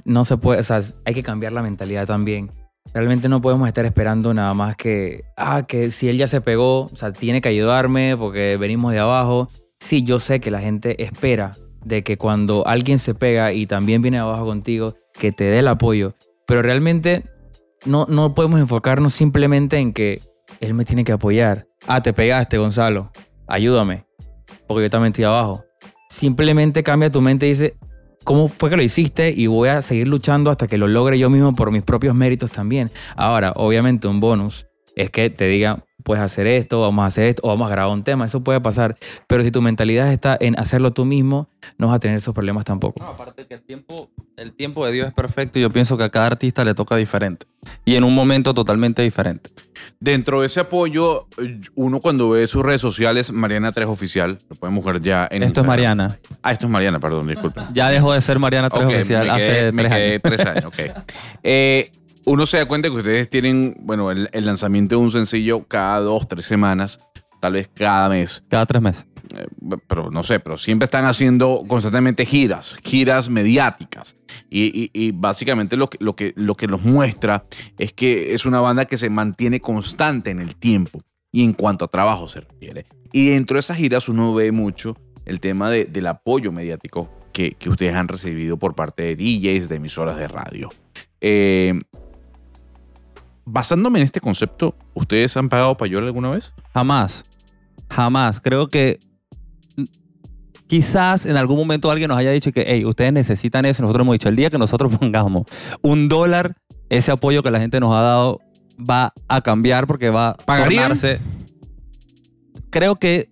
no 0.04 0.24
se 0.24 0.36
puede, 0.36 0.60
o 0.60 0.62
sea, 0.62 0.80
hay 1.04 1.14
que 1.14 1.22
cambiar 1.22 1.52
la 1.52 1.62
mentalidad 1.62 2.06
también. 2.06 2.50
Realmente 2.94 3.28
no 3.28 3.40
podemos 3.40 3.68
estar 3.68 3.84
esperando 3.84 4.34
nada 4.34 4.52
más 4.54 4.76
que, 4.76 5.24
ah, 5.36 5.64
que 5.66 5.90
si 5.90 6.08
él 6.08 6.18
ya 6.18 6.26
se 6.26 6.40
pegó, 6.40 6.84
o 6.84 6.96
sea, 6.96 7.12
tiene 7.12 7.40
que 7.40 7.48
ayudarme 7.48 8.16
porque 8.16 8.56
venimos 8.58 8.92
de 8.92 8.98
abajo. 8.98 9.48
Sí, 9.80 10.04
yo 10.04 10.18
sé 10.18 10.40
que 10.40 10.50
la 10.50 10.60
gente 10.60 11.02
espera 11.02 11.56
de 11.84 12.02
que 12.02 12.18
cuando 12.18 12.66
alguien 12.66 12.98
se 12.98 13.14
pega 13.14 13.52
y 13.52 13.66
también 13.66 14.02
viene 14.02 14.18
de 14.18 14.22
abajo 14.22 14.44
contigo, 14.44 14.94
que 15.14 15.32
te 15.32 15.44
dé 15.44 15.60
el 15.60 15.68
apoyo. 15.68 16.14
Pero 16.46 16.62
realmente 16.62 17.24
no, 17.84 18.06
no 18.08 18.34
podemos 18.34 18.60
enfocarnos 18.60 19.14
simplemente 19.14 19.78
en 19.78 19.92
que 19.92 20.20
él 20.60 20.74
me 20.74 20.84
tiene 20.84 21.04
que 21.04 21.12
apoyar. 21.12 21.66
Ah, 21.86 22.02
te 22.02 22.12
pegaste, 22.12 22.58
Gonzalo. 22.58 23.10
Ayúdame. 23.46 24.06
Porque 24.66 24.84
yo 24.84 24.90
también 24.90 25.12
estoy 25.12 25.24
abajo. 25.24 25.64
Simplemente 26.08 26.82
cambia 26.82 27.10
tu 27.10 27.20
mente 27.20 27.46
y 27.46 27.50
dice, 27.50 27.76
¿cómo 28.24 28.48
fue 28.48 28.70
que 28.70 28.76
lo 28.76 28.82
hiciste? 28.82 29.32
Y 29.34 29.46
voy 29.46 29.68
a 29.68 29.82
seguir 29.82 30.08
luchando 30.08 30.50
hasta 30.50 30.66
que 30.66 30.78
lo 30.78 30.88
logre 30.88 31.18
yo 31.18 31.30
mismo 31.30 31.54
por 31.54 31.70
mis 31.70 31.82
propios 31.82 32.14
méritos 32.14 32.50
también. 32.50 32.90
Ahora, 33.16 33.52
obviamente, 33.56 34.08
un 34.08 34.20
bonus 34.20 34.66
es 34.96 35.10
que 35.10 35.30
te 35.30 35.46
diga, 35.46 35.84
puedes 36.02 36.22
hacer 36.24 36.46
esto, 36.46 36.80
vamos 36.80 37.02
a 37.02 37.06
hacer 37.06 37.24
esto, 37.28 37.42
o 37.44 37.48
vamos 37.48 37.68
a 37.68 37.70
grabar 37.70 37.92
un 37.92 38.02
tema. 38.04 38.24
Eso 38.24 38.42
puede 38.42 38.60
pasar. 38.60 38.96
Pero 39.26 39.42
si 39.44 39.50
tu 39.50 39.62
mentalidad 39.62 40.12
está 40.12 40.36
en 40.40 40.58
hacerlo 40.58 40.92
tú 40.92 41.04
mismo, 41.04 41.48
no 41.78 41.88
vas 41.88 41.96
a 41.96 42.00
tener 42.00 42.16
esos 42.16 42.34
problemas 42.34 42.64
tampoco. 42.64 43.02
No, 43.02 43.10
aparte 43.10 43.46
que 43.46 43.54
el 43.54 43.62
tiempo, 43.62 44.10
el 44.36 44.52
tiempo 44.52 44.84
de 44.86 44.92
Dios 44.92 45.08
es 45.08 45.14
perfecto 45.14 45.58
y 45.58 45.62
yo 45.62 45.70
pienso 45.72 45.96
que 45.96 46.04
a 46.04 46.10
cada 46.10 46.26
artista 46.26 46.64
le 46.64 46.74
toca 46.74 46.96
diferente. 46.96 47.46
Y 47.84 47.94
en 47.94 48.04
un 48.04 48.14
momento 48.14 48.54
totalmente 48.54 49.02
diferente. 49.02 49.50
Dentro 50.00 50.40
de 50.40 50.46
ese 50.46 50.60
apoyo, 50.60 51.28
uno 51.74 52.00
cuando 52.00 52.30
ve 52.30 52.46
sus 52.46 52.62
redes 52.64 52.80
sociales, 52.80 53.32
Mariana 53.32 53.72
3 53.72 53.86
Oficial, 53.88 54.38
lo 54.48 54.56
pueden 54.56 54.74
buscar 54.76 55.00
ya 55.00 55.28
en 55.30 55.42
Esto 55.42 55.60
es. 55.60 55.66
Mariana. 55.66 56.18
Ah, 56.42 56.52
esto 56.52 56.66
es 56.66 56.72
Mariana, 56.72 56.98
perdón, 57.00 57.28
disculpen. 57.28 57.64
Ya 57.72 57.88
dejó 57.88 58.12
de 58.12 58.20
ser 58.20 58.38
Mariana 58.38 58.68
3 58.68 58.84
Ok, 58.84 58.92
oficial 58.94 59.26
me 59.28 59.36
quedé, 59.36 59.58
hace 59.60 59.72
me 59.72 59.82
tres 59.82 59.92
quedé 59.94 60.10
años. 60.10 60.20
tres 60.22 60.46
años. 60.46 60.64
ok. 60.66 61.04
Eh, 61.44 61.90
uno 62.24 62.46
se 62.46 62.58
da 62.58 62.66
cuenta 62.66 62.88
que 62.88 62.96
ustedes 62.96 63.28
tienen, 63.28 63.74
bueno, 63.80 64.10
el, 64.10 64.28
el 64.32 64.46
lanzamiento 64.46 64.96
de 64.96 65.00
un 65.02 65.10
sencillo 65.10 65.64
cada 65.66 66.00
dos, 66.00 66.28
tres 66.28 66.46
semanas, 66.46 67.00
tal 67.40 67.54
vez 67.54 67.68
cada 67.72 68.08
mes. 68.08 68.44
Cada 68.48 68.66
tres 68.66 68.82
meses. 68.82 69.06
Eh, 69.36 69.46
pero 69.86 70.10
no 70.10 70.22
sé, 70.22 70.40
pero 70.40 70.58
siempre 70.58 70.84
están 70.84 71.04
haciendo 71.04 71.64
constantemente 71.66 72.26
giras, 72.26 72.76
giras 72.84 73.28
mediáticas. 73.30 74.16
Y, 74.50 74.64
y- 74.84 74.90
y 74.92 75.12
básicamente 75.12 75.76
lo 75.76 75.88
que, 75.88 75.98
lo, 76.00 76.14
que, 76.14 76.32
lo 76.36 76.54
que 76.54 76.66
nos 76.66 76.82
muestra 76.82 77.44
es 77.78 77.92
que 77.92 78.34
es 78.34 78.44
una 78.46 78.60
banda 78.60 78.84
que 78.84 78.96
se 78.96 79.08
mantiene 79.10 79.60
constante 79.60 80.30
en 80.30 80.40
el 80.40 80.56
tiempo 80.56 81.00
y 81.32 81.44
en 81.44 81.52
cuanto 81.54 81.84
a 81.84 81.88
trabajo 81.88 82.28
se 82.28 82.40
refiere. 82.40 82.84
Y 83.12 83.30
dentro 83.30 83.54
de 83.54 83.60
esas 83.60 83.76
giras 83.78 84.08
uno 84.08 84.34
ve 84.34 84.52
mucho 84.52 84.96
el 85.24 85.40
tema 85.40 85.70
de- 85.70 85.84
del 85.86 86.06
apoyo 86.08 86.52
mediático 86.52 87.10
que, 87.32 87.52
que 87.52 87.70
ustedes 87.70 87.94
han 87.94 88.08
recibido 88.08 88.58
por 88.58 88.74
parte 88.74 89.02
de 89.04 89.16
DJs, 89.16 89.68
de 89.68 89.76
emisoras 89.76 90.16
de 90.18 90.28
radio. 90.28 90.68
Eh, 91.20 91.80
basándome 93.44 93.98
en 94.00 94.04
este 94.04 94.20
concepto, 94.20 94.74
¿ustedes 94.94 95.36
han 95.36 95.48
pagado 95.48 95.76
payola 95.76 96.06
alguna 96.06 96.30
vez? 96.30 96.52
Jamás. 96.74 97.24
Jamás. 97.90 98.40
Creo 98.40 98.68
que 98.68 98.98
quizás 100.66 101.26
en 101.26 101.36
algún 101.36 101.58
momento 101.58 101.90
alguien 101.90 102.08
nos 102.08 102.18
haya 102.18 102.30
dicho 102.30 102.52
que, 102.52 102.64
hey, 102.66 102.84
ustedes 102.84 103.12
necesitan 103.12 103.64
eso. 103.66 103.82
Nosotros 103.82 104.04
hemos 104.04 104.14
dicho, 104.14 104.28
el 104.28 104.36
día 104.36 104.50
que 104.50 104.58
nosotros 104.58 104.96
pongamos 104.98 105.46
un 105.82 106.08
dólar, 106.08 106.56
ese 106.88 107.10
apoyo 107.10 107.42
que 107.42 107.50
la 107.50 107.60
gente 107.60 107.80
nos 107.80 107.94
ha 107.94 108.00
dado 108.00 108.40
va 108.78 109.12
a 109.28 109.40
cambiar 109.42 109.86
porque 109.86 110.10
va 110.10 110.30
a 110.30 110.34
¿Pagarían? 110.34 110.84
tornarse. 110.84 111.20
Creo 112.70 112.96
que 112.96 113.28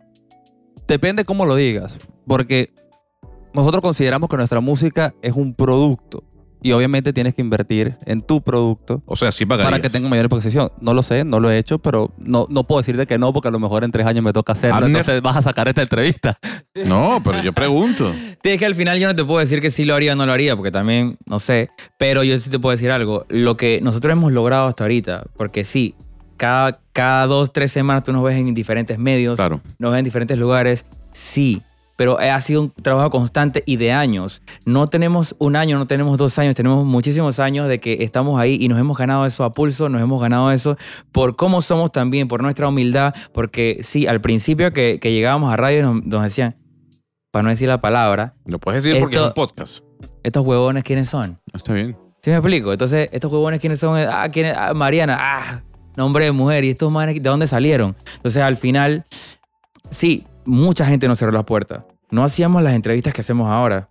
depende 0.87 1.25
cómo 1.25 1.47
lo 1.47 1.57
digas. 1.57 1.99
Porque 2.27 2.73
nosotros 3.55 3.81
consideramos 3.83 4.29
que 4.29 4.37
nuestra 4.37 4.61
música 4.61 5.15
es 5.23 5.35
un 5.35 5.55
producto. 5.55 6.23
Y 6.63 6.73
obviamente 6.73 7.13
tienes 7.13 7.35
que 7.35 7.41
invertir 7.41 7.97
en 8.05 8.21
tu 8.21 8.43
producto 8.43 9.03
O 9.07 9.17
sea, 9.17 9.33
sí 9.33 9.47
pagarías. 9.47 9.71
para 9.71 9.83
que 9.83 9.89
tenga 9.89 10.09
mayor 10.09 10.27
exposición. 10.27 10.71
No 10.81 10.93
lo 10.95 11.03
sé, 11.03 11.25
no 11.25 11.41
lo 11.41 11.51
he 11.51 11.57
hecho, 11.59 11.79
pero 11.79 12.11
no, 12.19 12.47
no 12.51 12.65
puedo 12.65 12.81
decirte 12.83 13.07
que 13.07 13.17
no, 13.19 13.33
porque 13.33 13.49
a 13.49 13.51
lo 13.51 13.59
mejor 13.59 13.83
en 13.85 13.93
tres 13.93 14.07
años 14.07 14.23
me 14.25 14.33
toca 14.33 14.53
hacerlo. 14.53 14.77
Abner. 14.77 14.91
Entonces 14.91 15.23
vas 15.23 15.37
a 15.37 15.43
sacar 15.43 15.69
esta 15.69 15.83
entrevista. 15.83 16.39
No, 16.85 17.21
pero 17.25 17.41
yo 17.43 17.53
pregunto. 17.53 18.13
Sí, 18.43 18.49
es 18.49 18.59
que 18.59 18.65
al 18.65 18.75
final 18.75 18.99
yo 18.99 19.07
no 19.07 19.15
te 19.15 19.23
puedo 19.23 19.39
decir 19.39 19.61
que 19.61 19.69
sí 19.71 19.85
lo 19.85 19.95
haría 19.95 20.15
o 20.15 20.17
no 20.17 20.25
lo 20.25 20.33
haría, 20.33 20.57
porque 20.57 20.71
también, 20.71 21.19
no 21.27 21.41
sé, 21.41 21.69
pero 21.99 22.23
yo 22.23 22.39
sí 22.39 22.49
te 22.49 22.59
puedo 22.59 22.71
decir 22.75 22.91
algo. 22.91 23.27
Lo 23.29 23.55
que 23.59 23.81
nosotros 23.83 24.13
hemos 24.13 24.33
logrado 24.33 24.67
hasta 24.67 24.85
ahorita, 24.85 25.25
porque 25.37 25.63
sí, 25.65 25.95
cada, 26.39 26.81
cada 26.95 27.27
dos, 27.27 27.53
tres 27.53 27.71
semanas 27.71 28.03
tú 28.03 28.15
nos 28.15 28.25
ves 28.25 28.37
en 28.39 28.55
diferentes 28.55 28.99
medios, 28.99 29.37
Claro. 29.37 29.61
nos 29.79 29.93
ves 29.93 29.99
en 29.99 30.05
diferentes 30.07 30.39
lugares, 30.39 30.87
sí, 31.13 31.61
pero 32.01 32.19
ha 32.19 32.41
sido 32.41 32.63
un 32.63 32.71
trabajo 32.71 33.11
constante 33.11 33.63
y 33.67 33.77
de 33.77 33.93
años. 33.93 34.41
No 34.65 34.87
tenemos 34.87 35.37
un 35.39 35.55
año, 35.55 35.77
no 35.77 35.87
tenemos 35.87 36.17
dos 36.17 36.39
años, 36.39 36.55
tenemos 36.55 36.87
muchísimos 36.87 37.39
años 37.39 37.69
de 37.69 37.79
que 37.79 38.03
estamos 38.03 38.41
ahí 38.41 38.57
y 38.59 38.69
nos 38.69 38.81
hemos 38.81 38.97
ganado 38.97 39.27
eso 39.27 39.45
a 39.45 39.53
pulso, 39.53 39.91
nos 39.91 40.01
hemos 40.01 40.19
ganado 40.19 40.51
eso 40.51 40.79
por 41.13 41.37
cómo 41.37 41.61
somos 41.61 41.93
también, 41.93 42.27
por 42.27 42.41
nuestra 42.41 42.69
humildad, 42.69 43.15
porque 43.35 43.81
sí, 43.83 44.07
al 44.07 44.23
principio 44.23 44.73
que, 44.73 44.99
que 44.99 45.13
llegábamos 45.13 45.53
a 45.53 45.59
radio 45.59 45.83
nos, 45.83 46.07
nos 46.07 46.23
decían, 46.23 46.57
para 47.31 47.43
no 47.43 47.51
decir 47.51 47.69
la 47.69 47.83
palabra, 47.83 48.35
Lo 48.47 48.59
puedes 48.59 48.83
decir 48.83 48.99
porque 48.99 49.17
es 49.17 49.23
un 49.23 49.35
podcast. 49.35 49.81
estos 50.23 50.43
huevones, 50.43 50.85
¿quiénes 50.85 51.11
son? 51.11 51.39
Está 51.53 51.75
bien. 51.75 51.99
¿Sí 52.23 52.31
me 52.31 52.37
explico? 52.37 52.73
Entonces, 52.73 53.11
estos 53.13 53.31
huevones, 53.31 53.61
¿quiénes 53.61 53.79
son? 53.79 54.01
Ah, 54.09 54.27
¿quién 54.33 54.47
es? 54.47 54.57
Ah, 54.57 54.73
Mariana. 54.73 55.19
Ah, 55.21 55.63
nombre 55.97 56.25
de 56.25 56.33
mujer. 56.33 56.65
¿Y 56.65 56.71
estos 56.71 56.91
manes 56.91 57.17
de 57.23 57.29
dónde 57.29 57.47
salieron? 57.47 57.95
Entonces, 58.17 58.43
al 58.43 58.57
final, 58.57 59.05
sí, 59.91 60.25
mucha 60.45 60.87
gente 60.87 61.09
nos 61.09 61.19
cerró 61.19 61.33
las 61.33 61.45
puertas. 61.45 61.85
No 62.11 62.25
hacíamos 62.25 62.63
las 62.63 62.75
entrevistas 62.75 63.13
que 63.15 63.21
hacemos 63.21 63.49
ahora. 63.51 63.89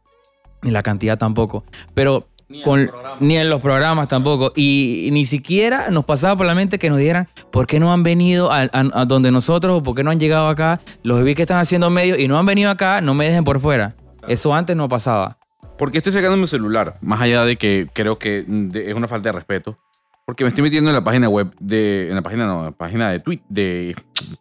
Ni 0.61 0.71
la 0.71 0.83
cantidad 0.83 1.17
tampoco. 1.17 1.63
Pero 1.93 2.27
con- 2.63 2.89
ni 3.19 3.37
en 3.37 3.49
los 3.49 3.61
programas 3.61 4.07
tampoco. 4.07 4.51
Y, 4.55 5.05
y 5.07 5.11
ni 5.11 5.23
siquiera 5.25 5.89
nos 5.89 6.03
pasaba 6.05 6.35
por 6.35 6.45
la 6.45 6.55
mente 6.55 6.79
que 6.79 6.89
nos 6.89 6.97
dijeran 6.97 7.29
por 7.51 7.65
qué 7.67 7.79
no 7.79 7.93
han 7.93 8.03
venido 8.03 8.51
a, 8.51 8.61
a- 8.63 8.67
a 8.73 9.05
donde 9.05 9.31
nosotros 9.31 9.79
o 9.79 9.83
por 9.83 9.95
qué 9.95 10.03
no 10.03 10.11
han 10.11 10.19
llegado 10.19 10.49
acá. 10.49 10.81
Los 11.03 11.23
vi 11.23 11.35
que 11.35 11.43
están 11.43 11.59
haciendo 11.59 11.89
medios 11.89 12.19
y 12.19 12.27
no 12.27 12.37
han 12.37 12.45
venido 12.45 12.69
acá, 12.71 12.99
no 13.01 13.13
me 13.13 13.25
dejen 13.25 13.43
por 13.43 13.59
fuera. 13.59 13.95
Eso 14.27 14.53
antes 14.53 14.75
no 14.75 14.89
pasaba. 14.89 15.37
¿Por 15.77 15.91
qué 15.91 15.99
estoy 15.99 16.11
sacando 16.11 16.35
mi 16.35 16.45
celular? 16.47 16.97
Más 17.01 17.21
allá 17.21 17.45
de 17.45 17.55
que 17.55 17.87
creo 17.93 18.19
que 18.19 18.39
es 18.73 18.93
una 18.93 19.07
falta 19.07 19.29
de 19.29 19.33
respeto. 19.33 19.77
Porque 20.25 20.43
me 20.43 20.49
estoy 20.49 20.61
metiendo 20.61 20.89
en 20.91 20.95
la 20.95 21.03
página 21.03 21.27
web 21.29 21.51
de. 21.59 22.09
En 22.09 22.15
la 22.15 22.21
página, 22.21 22.45
no, 22.45 22.59
en 22.59 22.65
la 22.65 22.71
página 22.71 23.09
de, 23.09 23.19
tweet, 23.21 23.39
de 23.49 23.95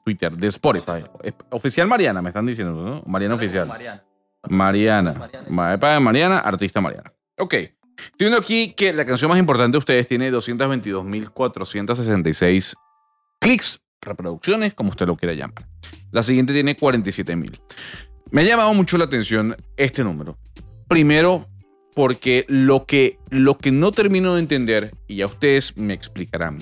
Twitter, 0.05 0.37
de 0.37 0.47
Spotify. 0.49 1.05
Es- 1.23 1.35
Oficial 1.51 1.87
Mariana, 1.89 2.23
me 2.23 2.29
están 2.31 2.47
diciendo, 2.47 2.73
¿no? 2.75 3.03
Mariana 3.07 3.35
Oficial. 3.35 3.69
Mariana. 4.49 5.29
Ma- 5.49 5.75
epa, 5.75 5.99
Mariana, 6.01 6.39
artista 6.39 6.81
Mariana. 6.81 7.13
Ok. 7.39 7.55
Estoy 7.55 7.75
viendo 8.19 8.39
aquí 8.39 8.73
que 8.75 8.93
la 8.93 9.05
canción 9.05 9.29
más 9.29 9.39
importante 9.41 9.73
de 9.73 9.79
ustedes 9.79 10.07
tiene 10.07 10.31
222.466 10.31 12.75
clics, 13.41 13.81
reproducciones, 14.01 14.75
como 14.75 14.91
usted 14.91 15.07
lo 15.07 15.17
quiera 15.17 15.35
llamar. 15.35 15.67
La 16.13 16.23
siguiente 16.23 16.53
tiene 16.53 16.77
47.000. 16.77 17.61
Me 18.31 18.43
ha 18.43 18.45
llamado 18.45 18.73
mucho 18.75 18.97
la 18.99 19.05
atención 19.07 19.57
este 19.77 20.05
número. 20.05 20.39
Primero, 20.89 21.49
porque 21.95 22.45
lo 22.49 22.87
que, 22.87 23.19
lo 23.31 23.57
que 23.59 23.73
no 23.73 23.91
termino 23.93 24.35
de 24.35 24.41
entender, 24.41 24.91
y 25.07 25.17
ya 25.17 25.27
ustedes 25.27 25.77
me 25.77 25.93
explicarán, 25.95 26.59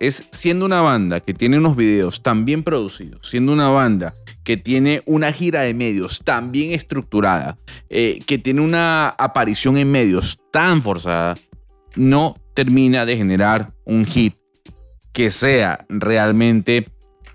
es 0.00 0.28
siendo 0.30 0.66
una 0.66 0.80
banda 0.80 1.20
que 1.20 1.34
tiene 1.34 1.58
unos 1.58 1.76
videos 1.76 2.22
tan 2.22 2.44
bien 2.44 2.62
producidos, 2.62 3.28
siendo 3.28 3.52
una 3.52 3.68
banda 3.68 4.14
que 4.42 4.56
tiene 4.56 5.00
una 5.06 5.32
gira 5.32 5.62
de 5.62 5.74
medios 5.74 6.20
tan 6.22 6.52
bien 6.52 6.72
estructurada, 6.72 7.58
eh, 7.88 8.20
que 8.26 8.38
tiene 8.38 8.60
una 8.60 9.08
aparición 9.08 9.76
en 9.76 9.90
medios 9.90 10.38
tan 10.52 10.82
forzada, 10.82 11.34
no 11.96 12.36
termina 12.54 13.06
de 13.06 13.16
generar 13.16 13.72
un 13.84 14.04
hit 14.04 14.34
que 15.12 15.30
sea 15.30 15.86
realmente 15.88 16.88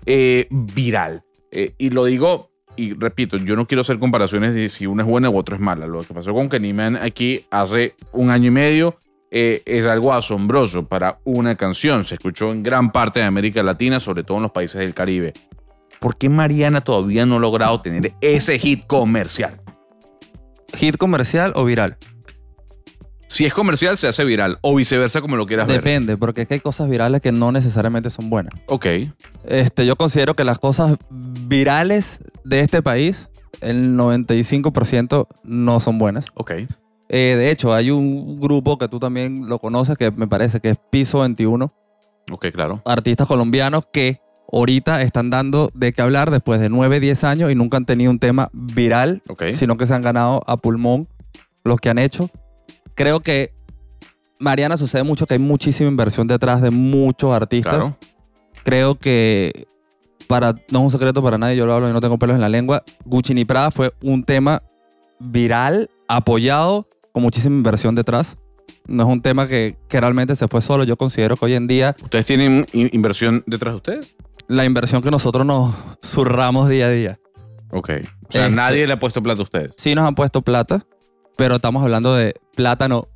eh, 0.06 0.46
viral. 0.50 1.24
Eh, 1.50 1.74
y 1.78 1.90
lo 1.90 2.04
digo, 2.04 2.50
y 2.76 2.94
repito, 2.94 3.36
yo 3.36 3.56
no 3.56 3.66
quiero 3.66 3.80
hacer 3.80 3.98
comparaciones 3.98 4.54
de 4.54 4.68
si 4.68 4.86
una 4.86 5.02
es 5.02 5.08
buena 5.08 5.28
u 5.30 5.36
otra 5.36 5.56
es 5.56 5.60
mala. 5.60 5.86
Lo 5.86 6.00
que 6.00 6.14
pasó 6.14 6.32
con 6.32 6.48
Kenny 6.48 6.72
Man 6.72 6.96
aquí 6.96 7.44
hace 7.50 7.94
un 8.12 8.30
año 8.30 8.48
y 8.48 8.52
medio 8.52 8.96
eh, 9.30 9.62
es 9.66 9.86
algo 9.86 10.12
asombroso 10.12 10.86
para 10.88 11.20
una 11.24 11.56
canción. 11.56 12.04
Se 12.04 12.14
escuchó 12.14 12.52
en 12.52 12.62
gran 12.62 12.90
parte 12.90 13.20
de 13.20 13.26
América 13.26 13.62
Latina, 13.62 14.00
sobre 14.00 14.24
todo 14.24 14.38
en 14.38 14.42
los 14.44 14.52
países 14.52 14.80
del 14.80 14.94
Caribe. 14.94 15.32
¿Por 16.00 16.16
qué 16.16 16.28
Mariana 16.28 16.80
todavía 16.80 17.26
no 17.26 17.36
ha 17.36 17.40
logrado 17.40 17.80
tener 17.82 18.14
ese 18.20 18.58
hit 18.58 18.86
comercial? 18.86 19.60
¿Hit 20.74 20.96
comercial 20.96 21.52
o 21.56 21.64
viral? 21.64 21.96
Si 23.28 23.44
es 23.44 23.54
comercial, 23.54 23.96
se 23.96 24.08
hace 24.08 24.24
viral, 24.24 24.58
o 24.60 24.74
viceversa, 24.74 25.20
como 25.20 25.36
lo 25.36 25.46
quieras 25.46 25.68
ver. 25.68 25.76
Depende, 25.76 26.16
porque 26.16 26.42
es 26.42 26.48
que 26.48 26.54
hay 26.54 26.60
cosas 26.60 26.90
virales 26.90 27.20
que 27.20 27.30
no 27.30 27.52
necesariamente 27.52 28.10
son 28.10 28.28
buenas. 28.28 28.52
Ok, 28.66 28.86
Este, 29.44 29.86
yo 29.86 29.94
considero 29.94 30.34
que 30.34 30.42
las 30.42 30.58
cosas 30.58 30.96
virales 31.10 32.18
de 32.42 32.58
este 32.60 32.82
país, 32.82 33.28
el 33.60 33.96
95% 33.96 35.28
no 35.44 35.78
son 35.78 35.98
buenas. 35.98 36.26
ok. 36.34 36.52
Eh, 37.12 37.34
de 37.36 37.50
hecho, 37.50 37.74
hay 37.74 37.90
un 37.90 38.36
grupo 38.38 38.78
que 38.78 38.86
tú 38.86 39.00
también 39.00 39.48
lo 39.48 39.58
conoces, 39.58 39.98
que 39.98 40.12
me 40.12 40.28
parece 40.28 40.60
que 40.60 40.70
es 40.70 40.78
Piso 40.90 41.20
21, 41.20 41.72
Ok, 42.30 42.46
claro. 42.52 42.80
artistas 42.84 43.26
colombianos 43.26 43.84
que 43.92 44.18
ahorita 44.52 45.02
están 45.02 45.28
dando 45.28 45.70
de 45.74 45.92
qué 45.92 46.02
hablar 46.02 46.30
después 46.30 46.60
de 46.60 46.68
9, 46.68 47.00
10 47.00 47.24
años 47.24 47.50
y 47.50 47.56
nunca 47.56 47.76
han 47.78 47.84
tenido 47.84 48.12
un 48.12 48.20
tema 48.20 48.48
viral, 48.52 49.22
sino 49.54 49.76
que 49.76 49.86
se 49.86 49.94
han 49.94 50.02
ganado 50.02 50.42
a 50.46 50.56
pulmón 50.56 51.08
los 51.64 51.80
que 51.80 51.88
han 51.90 51.98
hecho. 51.98 52.30
Creo 52.94 53.18
que 53.20 53.52
Mariana 54.38 54.76
sucede 54.76 55.02
mucho 55.02 55.26
que 55.26 55.34
hay 55.34 55.40
muchísima 55.40 55.90
inversión 55.90 56.28
detrás 56.28 56.62
de 56.62 56.70
muchos 56.70 57.32
artistas. 57.34 57.74
Claro. 57.74 57.96
Creo 58.62 58.94
que 58.96 59.66
para 60.28 60.52
no 60.70 60.78
es 60.78 60.84
un 60.84 60.90
secreto 60.90 61.22
para 61.24 61.38
nadie, 61.38 61.56
yo 61.56 61.66
lo 61.66 61.74
hablo 61.74 61.90
y 61.90 61.92
no 61.92 62.00
tengo 62.00 62.18
pelos 62.18 62.36
en 62.36 62.40
la 62.40 62.48
lengua. 62.48 62.84
Gucci 63.04 63.34
ni 63.34 63.44
Prada 63.44 63.72
fue 63.72 63.92
un 64.00 64.22
tema 64.22 64.62
viral, 65.18 65.90
apoyado, 66.08 66.86
con 67.12 67.22
muchísima 67.22 67.56
inversión 67.56 67.94
detrás. 67.94 68.36
No 68.86 69.02
es 69.04 69.08
un 69.08 69.20
tema 69.22 69.46
que, 69.48 69.76
que 69.88 70.00
realmente 70.00 70.36
se 70.36 70.46
fue 70.48 70.62
solo. 70.62 70.84
Yo 70.84 70.96
considero 70.96 71.36
que 71.36 71.44
hoy 71.44 71.54
en 71.54 71.66
día 71.66 71.96
¿Ustedes 72.02 72.26
tienen 72.26 72.66
in- 72.72 72.90
inversión 72.92 73.42
detrás 73.46 73.72
de 73.72 73.76
ustedes? 73.76 74.16
la 74.48 74.64
inversión 74.64 75.00
que 75.02 75.10
nosotros 75.10 75.46
nos 75.46 75.74
zurramos 76.04 76.68
día 76.68 76.86
a 76.86 76.90
día. 76.90 77.20
Ok. 77.72 77.90
O 78.28 78.32
sea, 78.32 78.44
Este- 78.46 78.50
nadie 78.56 78.86
le 78.86 78.92
ha 78.94 78.98
puesto 78.98 79.22
plata 79.22 79.40
a 79.40 79.44
ustedes. 79.44 79.72
Sí 79.76 79.94
nos 79.94 80.04
han 80.06 80.14
puesto 80.14 80.42
plata, 80.42 80.84
pero 81.36 81.56
estamos 81.56 81.82
hablando 81.82 82.14
de 82.14 82.34
plata, 82.56 82.88
no 82.88 83.06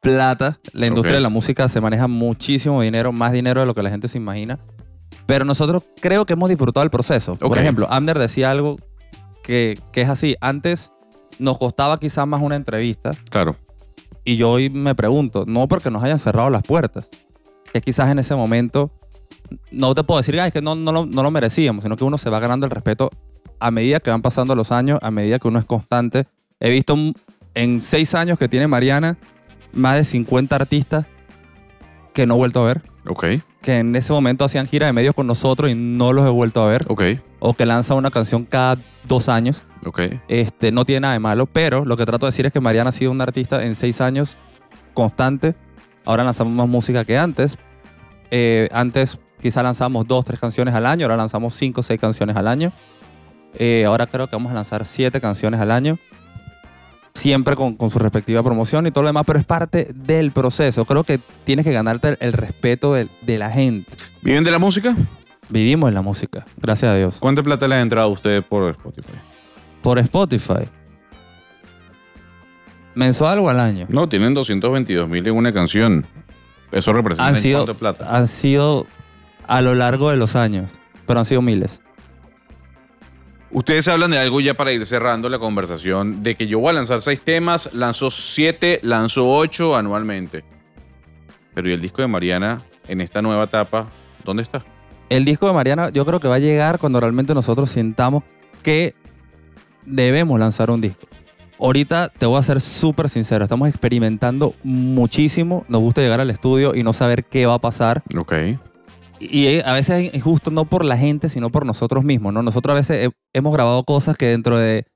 plata. 0.00 0.60
La 0.72 0.86
industria 0.86 1.14
Ok. 1.14 1.18
de 1.18 1.20
la 1.22 1.28
música 1.30 1.68
se 1.68 1.80
maneja 1.80 2.06
muchísimo 2.06 2.82
dinero, 2.82 3.10
más 3.10 3.32
dinero 3.32 3.60
de 3.60 3.66
lo 3.66 3.74
que 3.74 3.82
la 3.82 3.90
gente 3.90 4.06
se 4.08 4.18
imagina. 4.18 4.58
Pero 5.26 5.44
nosotros 5.44 5.84
creo 6.00 6.26
que 6.26 6.34
hemos 6.34 6.48
disfrutado 6.48 6.84
el 6.84 6.90
proceso. 6.90 7.32
Ok. 7.32 7.40
Por 7.48 7.58
ejemplo, 7.58 7.86
Amner 7.90 8.18
decía 8.18 8.50
algo 8.50 8.76
que, 9.42 9.78
que 9.92 10.02
es 10.02 10.08
así. 10.08 10.36
Antes 10.40 10.92
nos 11.38 11.58
costaba 11.58 11.98
quizás 11.98 12.26
más 12.26 12.40
una 12.42 12.56
entrevista 12.56 13.12
Claro. 13.30 13.56
y 14.24 14.36
yo 14.36 14.50
hoy 14.50 14.70
me 14.70 14.94
pregunto, 14.94 15.44
no 15.46 15.68
porque 15.68 15.90
nos 15.90 16.02
hayan 16.02 16.18
cerrado 16.18 16.50
las 16.50 16.62
puertas, 16.62 17.08
que 17.72 17.80
quizás 17.80 18.10
en 18.10 18.18
ese 18.18 18.34
momento, 18.34 18.90
no 19.70 19.94
te 19.94 20.04
puedo 20.04 20.20
decir, 20.20 20.40
"Ay, 20.40 20.48
es 20.48 20.52
que 20.54 20.62
no, 20.62 20.74
no, 20.74 20.92
lo, 20.92 21.06
no 21.06 21.22
lo 21.22 21.30
merecíamos, 21.30 21.82
sino 21.82 21.96
que 21.96 22.04
uno 22.04 22.18
se 22.18 22.30
va 22.30 22.38
ganando 22.40 22.66
el 22.66 22.70
respeto 22.70 23.10
a 23.60 23.70
medida 23.70 24.00
que 24.00 24.10
van 24.10 24.22
pasando 24.22 24.54
los 24.54 24.70
años, 24.72 24.98
a 25.02 25.10
medida 25.10 25.38
que 25.38 25.48
uno 25.48 25.58
es 25.58 25.64
constante. 25.64 26.26
He 26.60 26.70
visto 26.70 26.96
en 27.54 27.82
seis 27.82 28.14
años 28.14 28.38
que 28.38 28.48
tiene 28.48 28.66
Mariana 28.68 29.16
más 29.72 29.96
de 29.96 30.04
50 30.04 30.54
artistas 30.56 31.06
que 32.12 32.26
no 32.26 32.34
he 32.34 32.38
vuelto 32.38 32.62
a 32.62 32.66
ver, 32.68 32.82
Ok. 33.06 33.24
que 33.60 33.78
en 33.78 33.94
ese 33.96 34.12
momento 34.12 34.44
hacían 34.44 34.66
gira 34.66 34.86
de 34.86 34.92
medios 34.92 35.14
con 35.14 35.26
nosotros 35.26 35.70
y 35.70 35.74
no 35.74 36.12
los 36.12 36.26
he 36.26 36.30
vuelto 36.30 36.62
a 36.62 36.66
ver, 36.66 36.84
Ok. 36.88 37.02
o 37.38 37.54
que 37.54 37.66
lanzan 37.66 37.96
una 37.96 38.10
canción 38.10 38.44
cada 38.44 38.78
dos 39.06 39.28
años. 39.28 39.64
Ok. 39.86 40.00
Este, 40.28 40.72
no 40.72 40.84
tiene 40.84 41.00
nada 41.00 41.14
de 41.14 41.20
malo, 41.20 41.46
pero 41.46 41.84
lo 41.84 41.96
que 41.96 42.06
trato 42.06 42.26
de 42.26 42.30
decir 42.30 42.46
es 42.46 42.52
que 42.52 42.60
Mariana 42.60 42.90
ha 42.90 42.92
sido 42.92 43.10
una 43.10 43.24
artista 43.24 43.62
en 43.64 43.76
seis 43.76 44.00
años 44.00 44.38
constante. 44.94 45.54
Ahora 46.04 46.24
lanzamos 46.24 46.52
más 46.54 46.68
música 46.68 47.04
que 47.04 47.16
antes. 47.18 47.58
Eh, 48.30 48.68
antes 48.72 49.18
quizá 49.40 49.62
lanzábamos 49.62 50.06
dos, 50.06 50.24
tres 50.24 50.40
canciones 50.40 50.74
al 50.74 50.86
año, 50.86 51.04
ahora 51.06 51.16
lanzamos 51.16 51.54
cinco, 51.54 51.82
seis 51.82 52.00
canciones 52.00 52.36
al 52.36 52.48
año. 52.48 52.72
Eh, 53.54 53.84
ahora 53.86 54.06
creo 54.06 54.26
que 54.26 54.36
vamos 54.36 54.50
a 54.50 54.54
lanzar 54.54 54.86
siete 54.86 55.20
canciones 55.20 55.60
al 55.60 55.70
año. 55.70 55.98
Siempre 57.14 57.54
con, 57.54 57.76
con 57.76 57.90
su 57.90 57.98
respectiva 57.98 58.42
promoción 58.42 58.86
y 58.86 58.90
todo 58.90 59.02
lo 59.02 59.08
demás, 59.08 59.22
pero 59.26 59.38
es 59.38 59.44
parte 59.44 59.88
del 59.94 60.32
proceso. 60.32 60.84
Creo 60.84 61.04
que 61.04 61.20
tienes 61.44 61.64
que 61.64 61.72
ganarte 61.72 62.16
el 62.20 62.32
respeto 62.32 62.92
de, 62.92 63.08
de 63.22 63.38
la 63.38 63.50
gente. 63.50 63.90
¿Viven 64.20 64.42
de 64.44 64.50
la 64.50 64.58
música? 64.58 64.96
Vivimos 65.48 65.88
en 65.88 65.94
la 65.94 66.02
música, 66.02 66.44
gracias 66.56 66.90
a 66.90 66.96
Dios. 66.96 67.18
¿Cuánta 67.20 67.42
plata 67.42 67.68
le 67.68 67.76
ha 67.76 67.80
entrado 67.80 68.08
a 68.08 68.10
usted 68.12 68.42
por 68.42 68.70
Spotify? 68.70 69.12
Por 69.82 69.98
Spotify. 70.00 70.68
¿Mensual 72.94 73.38
o 73.40 73.48
al 73.48 73.60
año? 73.60 73.86
No, 73.88 74.08
tienen 74.08 74.34
222 74.34 75.08
mil 75.08 75.26
en 75.26 75.34
una 75.36 75.52
canción. 75.52 76.06
Eso 76.72 76.92
representa 76.92 77.28
han 77.28 77.36
sido, 77.36 77.58
cuánto 77.60 77.76
plata. 77.78 78.16
han 78.16 78.26
sido 78.26 78.86
a 79.46 79.60
lo 79.62 79.74
largo 79.74 80.10
de 80.10 80.16
los 80.16 80.34
años, 80.34 80.70
pero 81.06 81.20
han 81.20 81.26
sido 81.26 81.42
miles. 81.42 81.80
Ustedes 83.54 83.86
hablan 83.86 84.10
de 84.10 84.18
algo 84.18 84.40
ya 84.40 84.54
para 84.54 84.72
ir 84.72 84.84
cerrando 84.84 85.28
la 85.28 85.38
conversación, 85.38 86.24
de 86.24 86.34
que 86.34 86.48
yo 86.48 86.58
voy 86.58 86.70
a 86.70 86.72
lanzar 86.72 87.00
seis 87.00 87.20
temas, 87.20 87.70
lanzo 87.72 88.10
siete, 88.10 88.80
lanzo 88.82 89.30
ocho 89.30 89.76
anualmente. 89.76 90.42
Pero 91.54 91.68
¿y 91.68 91.72
el 91.72 91.80
disco 91.80 92.02
de 92.02 92.08
Mariana 92.08 92.64
en 92.88 93.00
esta 93.00 93.22
nueva 93.22 93.44
etapa, 93.44 93.86
dónde 94.24 94.42
está? 94.42 94.64
El 95.08 95.24
disco 95.24 95.46
de 95.46 95.52
Mariana 95.52 95.90
yo 95.90 96.04
creo 96.04 96.18
que 96.18 96.26
va 96.26 96.34
a 96.34 96.40
llegar 96.40 96.80
cuando 96.80 96.98
realmente 96.98 97.32
nosotros 97.32 97.70
sintamos 97.70 98.24
que 98.64 98.96
debemos 99.86 100.36
lanzar 100.40 100.72
un 100.72 100.80
disco. 100.80 101.06
Ahorita 101.60 102.08
te 102.08 102.26
voy 102.26 102.40
a 102.40 102.42
ser 102.42 102.60
súper 102.60 103.08
sincero, 103.08 103.44
estamos 103.44 103.68
experimentando 103.68 104.54
muchísimo, 104.64 105.64
nos 105.68 105.80
gusta 105.80 106.00
llegar 106.00 106.20
al 106.20 106.30
estudio 106.30 106.74
y 106.74 106.82
no 106.82 106.92
saber 106.92 107.24
qué 107.24 107.46
va 107.46 107.54
a 107.54 107.60
pasar. 107.60 108.02
Ok. 108.18 108.32
Y 109.30 109.60
a 109.60 109.72
veces 109.72 110.06
es 110.08 110.14
injusto 110.14 110.50
no 110.50 110.64
por 110.64 110.84
la 110.84 110.96
gente, 110.96 111.28
sino 111.28 111.50
por 111.50 111.64
nosotros 111.66 112.04
mismos, 112.04 112.32
¿no? 112.32 112.42
Nosotros 112.42 112.72
a 112.74 112.78
veces 112.78 113.06
he- 113.06 113.10
hemos 113.38 113.52
grabado 113.52 113.82
cosas 113.84 114.16
que 114.16 114.26
dentro 114.26 114.58
de 114.58 114.86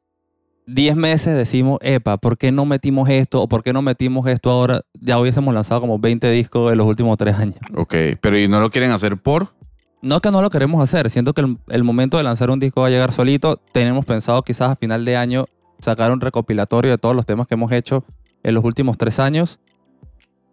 10 0.66 0.96
meses 0.96 1.34
decimos, 1.36 1.78
epa, 1.82 2.18
¿por 2.18 2.36
qué 2.36 2.52
no 2.52 2.66
metimos 2.66 3.08
esto 3.08 3.40
o 3.42 3.48
por 3.48 3.62
qué 3.62 3.72
no 3.72 3.80
metimos 3.82 4.26
esto 4.28 4.50
ahora? 4.50 4.82
Ya 5.00 5.18
hubiésemos 5.18 5.54
lanzado 5.54 5.80
como 5.80 5.98
20 5.98 6.30
discos 6.30 6.70
en 6.72 6.78
los 6.78 6.86
últimos 6.86 7.16
tres 7.16 7.36
años. 7.36 7.56
Ok, 7.74 7.94
pero 8.20 8.38
¿y 8.38 8.48
no 8.48 8.60
lo 8.60 8.70
quieren 8.70 8.90
hacer 8.90 9.16
por? 9.16 9.54
No 10.02 10.20
que 10.20 10.30
no 10.30 10.42
lo 10.42 10.50
queremos 10.50 10.80
hacer, 10.82 11.08
siento 11.10 11.32
que 11.32 11.40
el, 11.40 11.58
el 11.68 11.84
momento 11.84 12.18
de 12.18 12.22
lanzar 12.22 12.50
un 12.50 12.60
disco 12.60 12.82
va 12.82 12.88
a 12.88 12.90
llegar 12.90 13.12
solito. 13.12 13.56
Tenemos 13.72 14.04
pensado 14.04 14.42
quizás 14.42 14.70
a 14.70 14.76
final 14.76 15.04
de 15.04 15.16
año 15.16 15.46
sacar 15.80 16.12
un 16.12 16.20
recopilatorio 16.20 16.90
de 16.90 16.98
todos 16.98 17.16
los 17.16 17.24
temas 17.26 17.46
que 17.48 17.54
hemos 17.54 17.72
hecho 17.72 18.04
en 18.42 18.54
los 18.54 18.62
últimos 18.64 18.96
tres 18.98 19.18
años, 19.18 19.58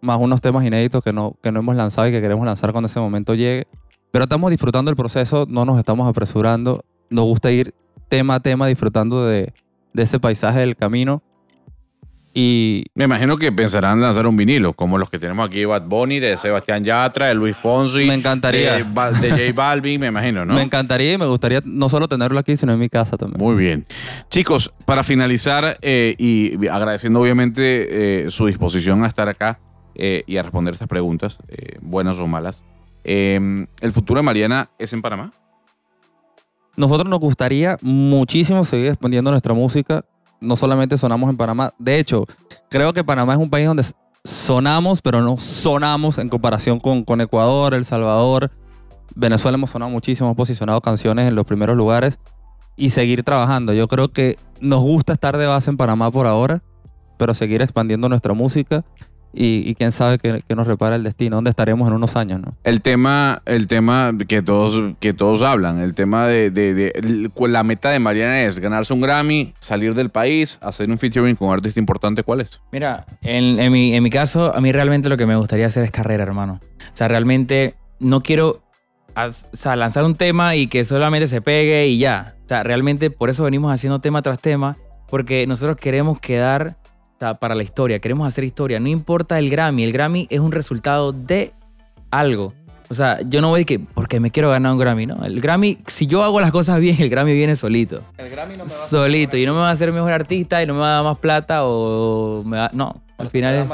más 0.06 0.20
unos 0.20 0.42
temas 0.42 0.66
inéditos 0.66 1.04
que 1.04 1.12
no, 1.12 1.36
que 1.42 1.52
no 1.52 1.60
hemos 1.60 1.76
lanzado 1.76 2.08
y 2.08 2.12
que 2.12 2.22
queremos 2.22 2.46
lanzar 2.46 2.72
cuando 2.72 2.88
ese 2.88 3.00
momento 3.00 3.34
llegue. 3.34 3.68
Pero 4.12 4.24
estamos 4.24 4.52
disfrutando 4.52 4.90
el 4.92 4.96
proceso, 4.96 5.46
no 5.50 5.66
nos 5.66 5.78
estamos 5.78 6.08
apresurando. 6.08 6.86
Nos 7.10 7.26
gusta 7.26 7.52
ir 7.52 7.74
tema 8.08 8.36
a 8.36 8.40
tema 8.40 8.68
disfrutando 8.68 9.26
de, 9.26 9.52
de 9.94 10.04
ese 10.04 10.20
paisaje 10.20 10.60
del 10.60 10.76
camino. 10.76 11.22
Y 12.38 12.88
Me 12.96 13.06
imagino 13.06 13.38
que 13.38 13.50
pensarán 13.54 14.02
lanzar 14.02 14.28
un 14.28 14.36
vinilo, 14.36 14.74
como 14.74 14.98
los 14.98 15.10
que 15.10 15.18
tenemos 15.20 15.48
aquí 15.48 15.64
Bad 15.64 15.84
Bunny, 15.84 16.20
de 16.20 16.36
Sebastián 16.36 16.84
Yatra, 16.84 17.28
de 17.28 17.34
Luis 17.34 17.56
Fonsi. 17.56 18.06
me 18.06 18.14
encantaría. 18.14 18.74
De 18.74 18.84
J 18.84 19.54
Balvin, 19.54 20.02
me 20.02 20.08
imagino, 20.08 20.44
¿no? 20.44 20.54
Me 20.56 20.62
encantaría 20.62 21.14
y 21.14 21.18
me 21.18 21.28
gustaría 21.28 21.62
no 21.64 21.88
solo 21.88 22.10
tenerlo 22.10 22.38
aquí, 22.38 22.58
sino 22.58 22.74
en 22.74 22.80
mi 22.80 22.90
casa 22.90 23.16
también. 23.16 23.42
Muy 23.42 23.56
bien. 23.56 23.86
Chicos, 24.30 24.74
para 24.84 25.04
finalizar 25.04 25.78
eh, 25.82 26.16
y 26.18 26.68
agradeciendo 26.68 27.22
obviamente 27.22 28.26
eh, 28.26 28.32
su 28.32 28.48
disposición 28.48 29.06
a 29.06 29.08
estar 29.08 29.30
acá 29.30 29.60
eh, 29.96 30.24
y 30.28 30.38
a 30.38 30.44
responder 30.44 30.74
estas 30.74 30.88
preguntas, 30.88 31.38
eh, 31.48 31.78
buenas 31.82 32.20
o 32.20 32.28
malas, 32.28 32.64
eh, 33.04 33.68
¿el 33.82 33.92
futuro 33.92 34.20
de 34.20 34.24
Mariana 34.24 34.70
es 34.80 34.94
en 34.94 35.02
Panamá? 35.02 35.32
Nosotros 36.76 37.08
nos 37.08 37.20
gustaría 37.20 37.78
muchísimo 37.82 38.66
seguir 38.66 38.88
expandiendo 38.88 39.32
nuestra 39.32 39.54
música. 39.54 40.04
No 40.42 40.56
solamente 40.56 40.98
sonamos 40.98 41.30
en 41.30 41.38
Panamá. 41.38 41.74
De 41.80 42.00
hecho, 42.00 42.26
creo 42.70 42.92
que 42.92 43.04
Panamá 43.04 43.34
es 43.34 43.40
un 43.40 43.50
país 43.50 43.66
donde 43.66 43.86
sonamos, 44.26 45.02
pero 45.02 45.22
no 45.22 45.38
sonamos 45.38 46.18
en 46.18 46.28
comparación 46.28 46.80
con, 46.80 47.06
con 47.06 47.22
Ecuador, 47.22 47.74
El 47.74 47.86
Salvador. 47.86 48.52
Venezuela 49.16 49.56
hemos 49.56 49.70
sonado 49.70 49.90
muchísimo, 49.90 50.28
hemos 50.28 50.38
posicionado 50.38 50.82
canciones 50.82 51.30
en 51.30 51.36
los 51.36 51.46
primeros 51.46 51.78
lugares 51.78 52.20
y 52.76 52.90
seguir 52.90 53.24
trabajando. 53.24 53.72
Yo 53.72 53.88
creo 53.88 54.12
que 54.12 54.38
nos 54.60 54.82
gusta 54.82 55.14
estar 55.14 55.38
de 55.38 55.46
base 55.46 55.70
en 55.70 55.78
Panamá 55.78 56.12
por 56.12 56.28
ahora, 56.28 56.62
pero 57.18 57.34
seguir 57.34 57.62
expandiendo 57.62 58.10
nuestra 58.10 58.34
música 58.34 58.84
y, 59.36 59.70
y 59.70 59.76
quién 59.76 59.92
sabe 59.92 60.18
qué, 60.18 60.42
qué 60.48 60.56
nos 60.56 60.66
repara 60.68 60.96
el 60.96 61.04
destino, 61.04 61.36
dónde 61.36 61.50
estaremos 61.50 61.88
en 61.88 61.94
unos 61.96 62.16
años, 62.16 62.40
¿no? 62.42 62.54
El 62.64 62.82
tema, 62.82 63.42
el 63.46 63.68
tema 63.68 64.14
que 64.28 64.42
todos, 64.42 64.94
que 65.00 65.14
todos 65.14 65.42
hablan, 65.42 65.80
el 65.82 65.94
tema 65.94 66.26
de, 66.28 66.50
de- 66.52 66.74
de- 66.74 66.92
el- 66.96 67.32
la 67.52 67.64
meta 67.64 67.90
de 67.90 68.00
Mariana 68.00 68.44
es 68.44 68.60
ganarse 68.60 68.94
un 68.94 69.02
Grammy, 69.02 69.54
salir 69.60 69.94
del 69.94 70.10
país, 70.10 70.58
hacer 70.62 70.90
un 70.90 70.98
featuring 70.98 71.36
con 71.36 71.50
un 71.50 71.54
artista 71.54 71.80
importante, 71.80 72.24
¿cuál 72.24 72.42
es? 72.42 72.62
Mira, 72.72 73.06
en, 73.22 73.60
en 73.60 73.72
mi, 73.72 73.94
en 73.94 74.02
mi 74.04 74.10
caso, 74.10 74.56
a 74.56 74.62
mí 74.62 74.72
realmente 74.72 75.10
lo 75.10 75.18
que 75.18 75.26
me 75.26 75.36
gustaría 75.36 75.66
hacer 75.68 75.84
es 75.84 75.92
carrera, 75.92 76.24
hermano. 76.24 76.60
O 76.64 76.96
sea, 76.96 77.08
realmente 77.08 77.76
no 78.00 78.22
quiero 78.22 78.64
as- 79.16 79.50
o 79.54 79.56
sea, 79.56 79.76
lanzar 79.76 80.04
un 80.06 80.16
tema 80.16 80.56
y 80.56 80.68
que 80.68 80.84
solamente 80.86 81.28
se 81.28 81.42
pegue 81.42 81.88
y 81.88 81.98
ya. 81.98 82.36
O 82.46 82.48
sea, 82.48 82.64
realmente 82.64 83.10
por 83.10 83.30
eso 83.30 83.44
venimos 83.44 83.72
haciendo 83.74 84.00
tema 84.00 84.22
tras 84.22 84.40
tema, 84.40 84.78
porque 85.10 85.46
nosotros 85.48 85.78
queremos 85.78 86.20
quedar 86.20 86.78
para 87.20 87.56
la 87.56 87.64
historia, 87.64 88.00
queremos 88.00 88.28
hacer 88.28 88.44
historia. 88.44 88.80
No 88.80 88.88
importa 88.90 89.40
el 89.40 89.50
Grammy, 89.50 89.84
el 89.84 89.92
Grammy 89.92 90.28
es 90.30 90.40
un 90.40 90.52
resultado 90.52 91.12
de 91.12 91.54
algo. 92.12 92.54
O 92.88 92.94
sea, 92.94 93.20
yo 93.26 93.42
no 93.42 93.50
voy 93.50 93.62
de 93.62 93.66
que 93.66 93.80
porque 93.80 94.20
me 94.20 94.30
quiero 94.30 94.52
ganar 94.52 94.72
un 94.72 94.78
Grammy, 94.78 95.08
¿no? 95.08 95.26
El 95.26 95.42
Grammy, 95.42 95.80
si 95.88 96.06
yo 96.06 96.22
hago 96.24 96.40
las 96.40 96.52
cosas 96.52 96.80
bien, 96.80 96.96
el 97.00 97.10
Grammy 97.10 97.34
viene 97.34 97.56
solito. 97.56 98.04
El 98.18 98.30
Grammy 98.30 98.58
no 98.58 98.68
Solito. 98.68 99.38
Y 99.38 99.46
no 99.46 99.54
me 99.54 99.60
va 99.62 99.70
a 99.70 99.72
hacer 99.72 99.92
mejor 99.92 100.12
artista 100.12 100.62
y 100.62 100.68
no 100.68 100.76
me 100.76 100.82
va 100.82 100.92
a 100.92 100.96
dar 100.98 101.04
más 101.04 101.18
plata 101.18 101.62
o 101.64 102.44
me 102.46 102.58
va... 102.58 102.70
No, 102.74 103.02
al 103.18 103.30
final 103.32 103.56
es... 103.56 103.68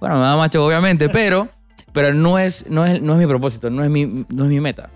Bueno, 0.00 0.16
me 0.16 0.22
da 0.22 0.36
macho, 0.36 0.64
obviamente, 0.64 1.10
pero, 1.10 1.48
pero 1.92 2.14
no, 2.14 2.38
es, 2.38 2.64
no, 2.70 2.86
es, 2.86 3.02
no 3.02 3.12
es 3.12 3.18
mi 3.18 3.26
propósito, 3.26 3.68
no 3.68 3.84
es 3.84 3.90
mi, 3.90 4.06
no 4.06 4.44
es 4.44 4.48
mi 4.50 4.60
meta. 4.60 4.88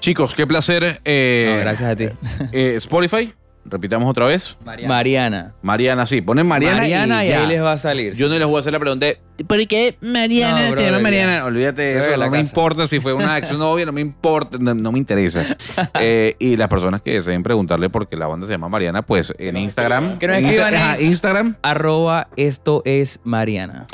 Chicos, 0.00 0.34
qué 0.34 0.46
placer. 0.46 1.00
eh, 1.04 1.52
No, 1.56 1.60
gracias 1.60 1.90
a 1.90 1.96
ti. 1.96 2.06
eh, 2.52 2.74
Spotify, 2.76 3.34
repitamos 3.70 4.08
otra 4.10 4.26
vez. 4.26 4.56
Mariana. 4.64 5.54
Mariana, 5.62 6.06
sí, 6.06 6.20
ponen 6.20 6.46
Mariana, 6.46 6.78
Mariana, 6.82 7.24
y, 7.24 7.32
ahí 7.32 7.46
les 7.46 7.62
va 7.62 7.72
a 7.72 7.78
salir. 7.78 8.14
Yo 8.14 8.28
no 8.28 8.38
les 8.38 8.46
voy 8.46 8.56
a 8.56 8.60
hacer 8.60 8.72
la 8.72 8.78
pregunta 8.78 9.06
de 9.06 9.18
¿por 9.46 9.64
qué 9.66 9.96
Mariana 10.00 10.68
No, 10.70 10.76
se 10.76 10.86
llama. 10.86 10.98
Mariana? 11.00 11.44
Olvídate 11.44 11.82
de 11.82 11.98
eso, 11.98 12.16
no 12.16 12.30
me 12.30 12.40
importa 12.40 12.86
si 12.88 12.98
fue 13.00 13.12
una 13.12 13.38
ex 13.38 13.52
novia, 13.56 13.86
no 13.86 13.92
me 13.92 14.00
importa, 14.00 14.58
no, 14.60 14.74
no 14.74 14.92
me 14.92 14.98
interesa. 14.98 15.44
Eh, 16.00 16.36
y 16.38 16.56
las 16.56 16.68
personas 16.68 17.02
que 17.02 17.12
deseen 17.12 17.42
preguntarle 17.42 17.88
por 17.90 18.08
qué 18.08 18.16
la 18.16 18.26
banda 18.26 18.46
se 18.46 18.52
llama 18.52 18.68
Mariana, 18.68 19.02
pues 19.02 19.32
en 19.38 19.56
Instagram. 19.56 20.18
Que 20.18 20.28
nos 20.28 20.36
escriban 20.38 20.72
Insta- 20.74 20.76
en- 20.76 20.82
ajá, 20.82 21.00
Instagram. 21.00 21.56
Arroba 21.62 22.28
esto 22.36 22.82
es 22.84 23.20
Mariana. 23.24 23.86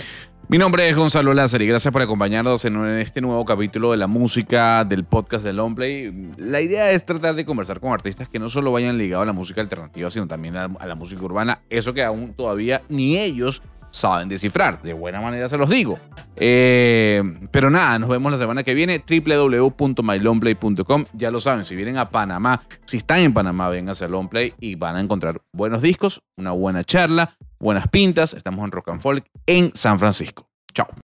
Mi 0.47 0.59
nombre 0.59 0.87
es 0.89 0.95
Gonzalo 0.95 1.33
Lázaro 1.33 1.65
y 1.65 1.67
gracias 1.67 1.91
por 1.91 2.03
acompañarnos 2.03 2.67
en 2.67 2.77
este 2.99 3.23
nuevo 3.23 3.47
capítulo 3.47 3.93
de 3.93 3.97
la 3.97 4.07
música 4.07 4.85
del 4.85 5.05
podcast 5.05 5.43
de 5.43 5.55
Longplay. 5.55 6.13
La 6.37 6.61
idea 6.61 6.91
es 6.91 7.07
tratar 7.07 7.35
de 7.35 7.47
conversar 7.47 7.81
con 7.81 7.95
artistas 7.95 8.29
que 8.29 8.39
no 8.39 8.51
solo 8.51 8.71
vayan 8.71 8.99
ligados 8.99 9.23
a 9.23 9.27
la 9.27 9.33
música 9.33 9.63
alternativa, 9.63 10.11
sino 10.11 10.27
también 10.27 10.57
a, 10.57 10.69
la 10.69 10.95
música 10.95 11.23
urbana. 11.25 11.61
Eso 11.71 11.95
que 11.95 12.05
aún 12.05 12.35
todavía 12.35 12.83
ni 12.91 13.17
ellos 13.17 13.63
saben 13.91 14.29
descifrar. 14.29 14.83
De 14.83 14.93
buena 14.93 15.23
manera 15.23 15.49
se 15.49 15.57
los 15.57 15.71
digo. 15.71 15.99
Eh, 16.37 17.23
pero 17.51 17.71
nada, 17.71 17.99
nos 17.99 18.11
vemos 18.11 18.31
la 18.31 18.37
semana 18.37 18.63
que 18.63 18.75
viene. 18.75 19.03
www.mylongplay.com. 19.09 21.05
Ya 21.15 21.31
lo 21.31 21.41
saben, 21.41 21.65
si 21.65 21.75
vienen 21.75 21.97
a 21.97 22.11
Panamá, 22.11 22.61
si 22.85 22.99
están 22.99 23.21
en 23.21 23.33
Panamá, 23.33 23.71
vengan 23.71 23.97
a 23.99 24.09
Longplay 24.09 24.53
y 24.61 24.75
van 24.75 24.97
a 24.97 25.01
encontrar 25.01 25.41
buenos 25.53 25.81
discos, 25.81 26.21
una 26.37 26.51
buena 26.51 26.85
charla, 26.85 27.35
buenas 27.65 27.89
pintas. 27.89 28.35
Estamos 28.35 28.65
en 28.65 28.71
Rock 28.71 28.91
and 28.91 29.01
Folk 29.01 29.27
en 29.47 29.73
San 29.75 29.99
Francisco. 29.99 30.47
Chao. 30.73 30.87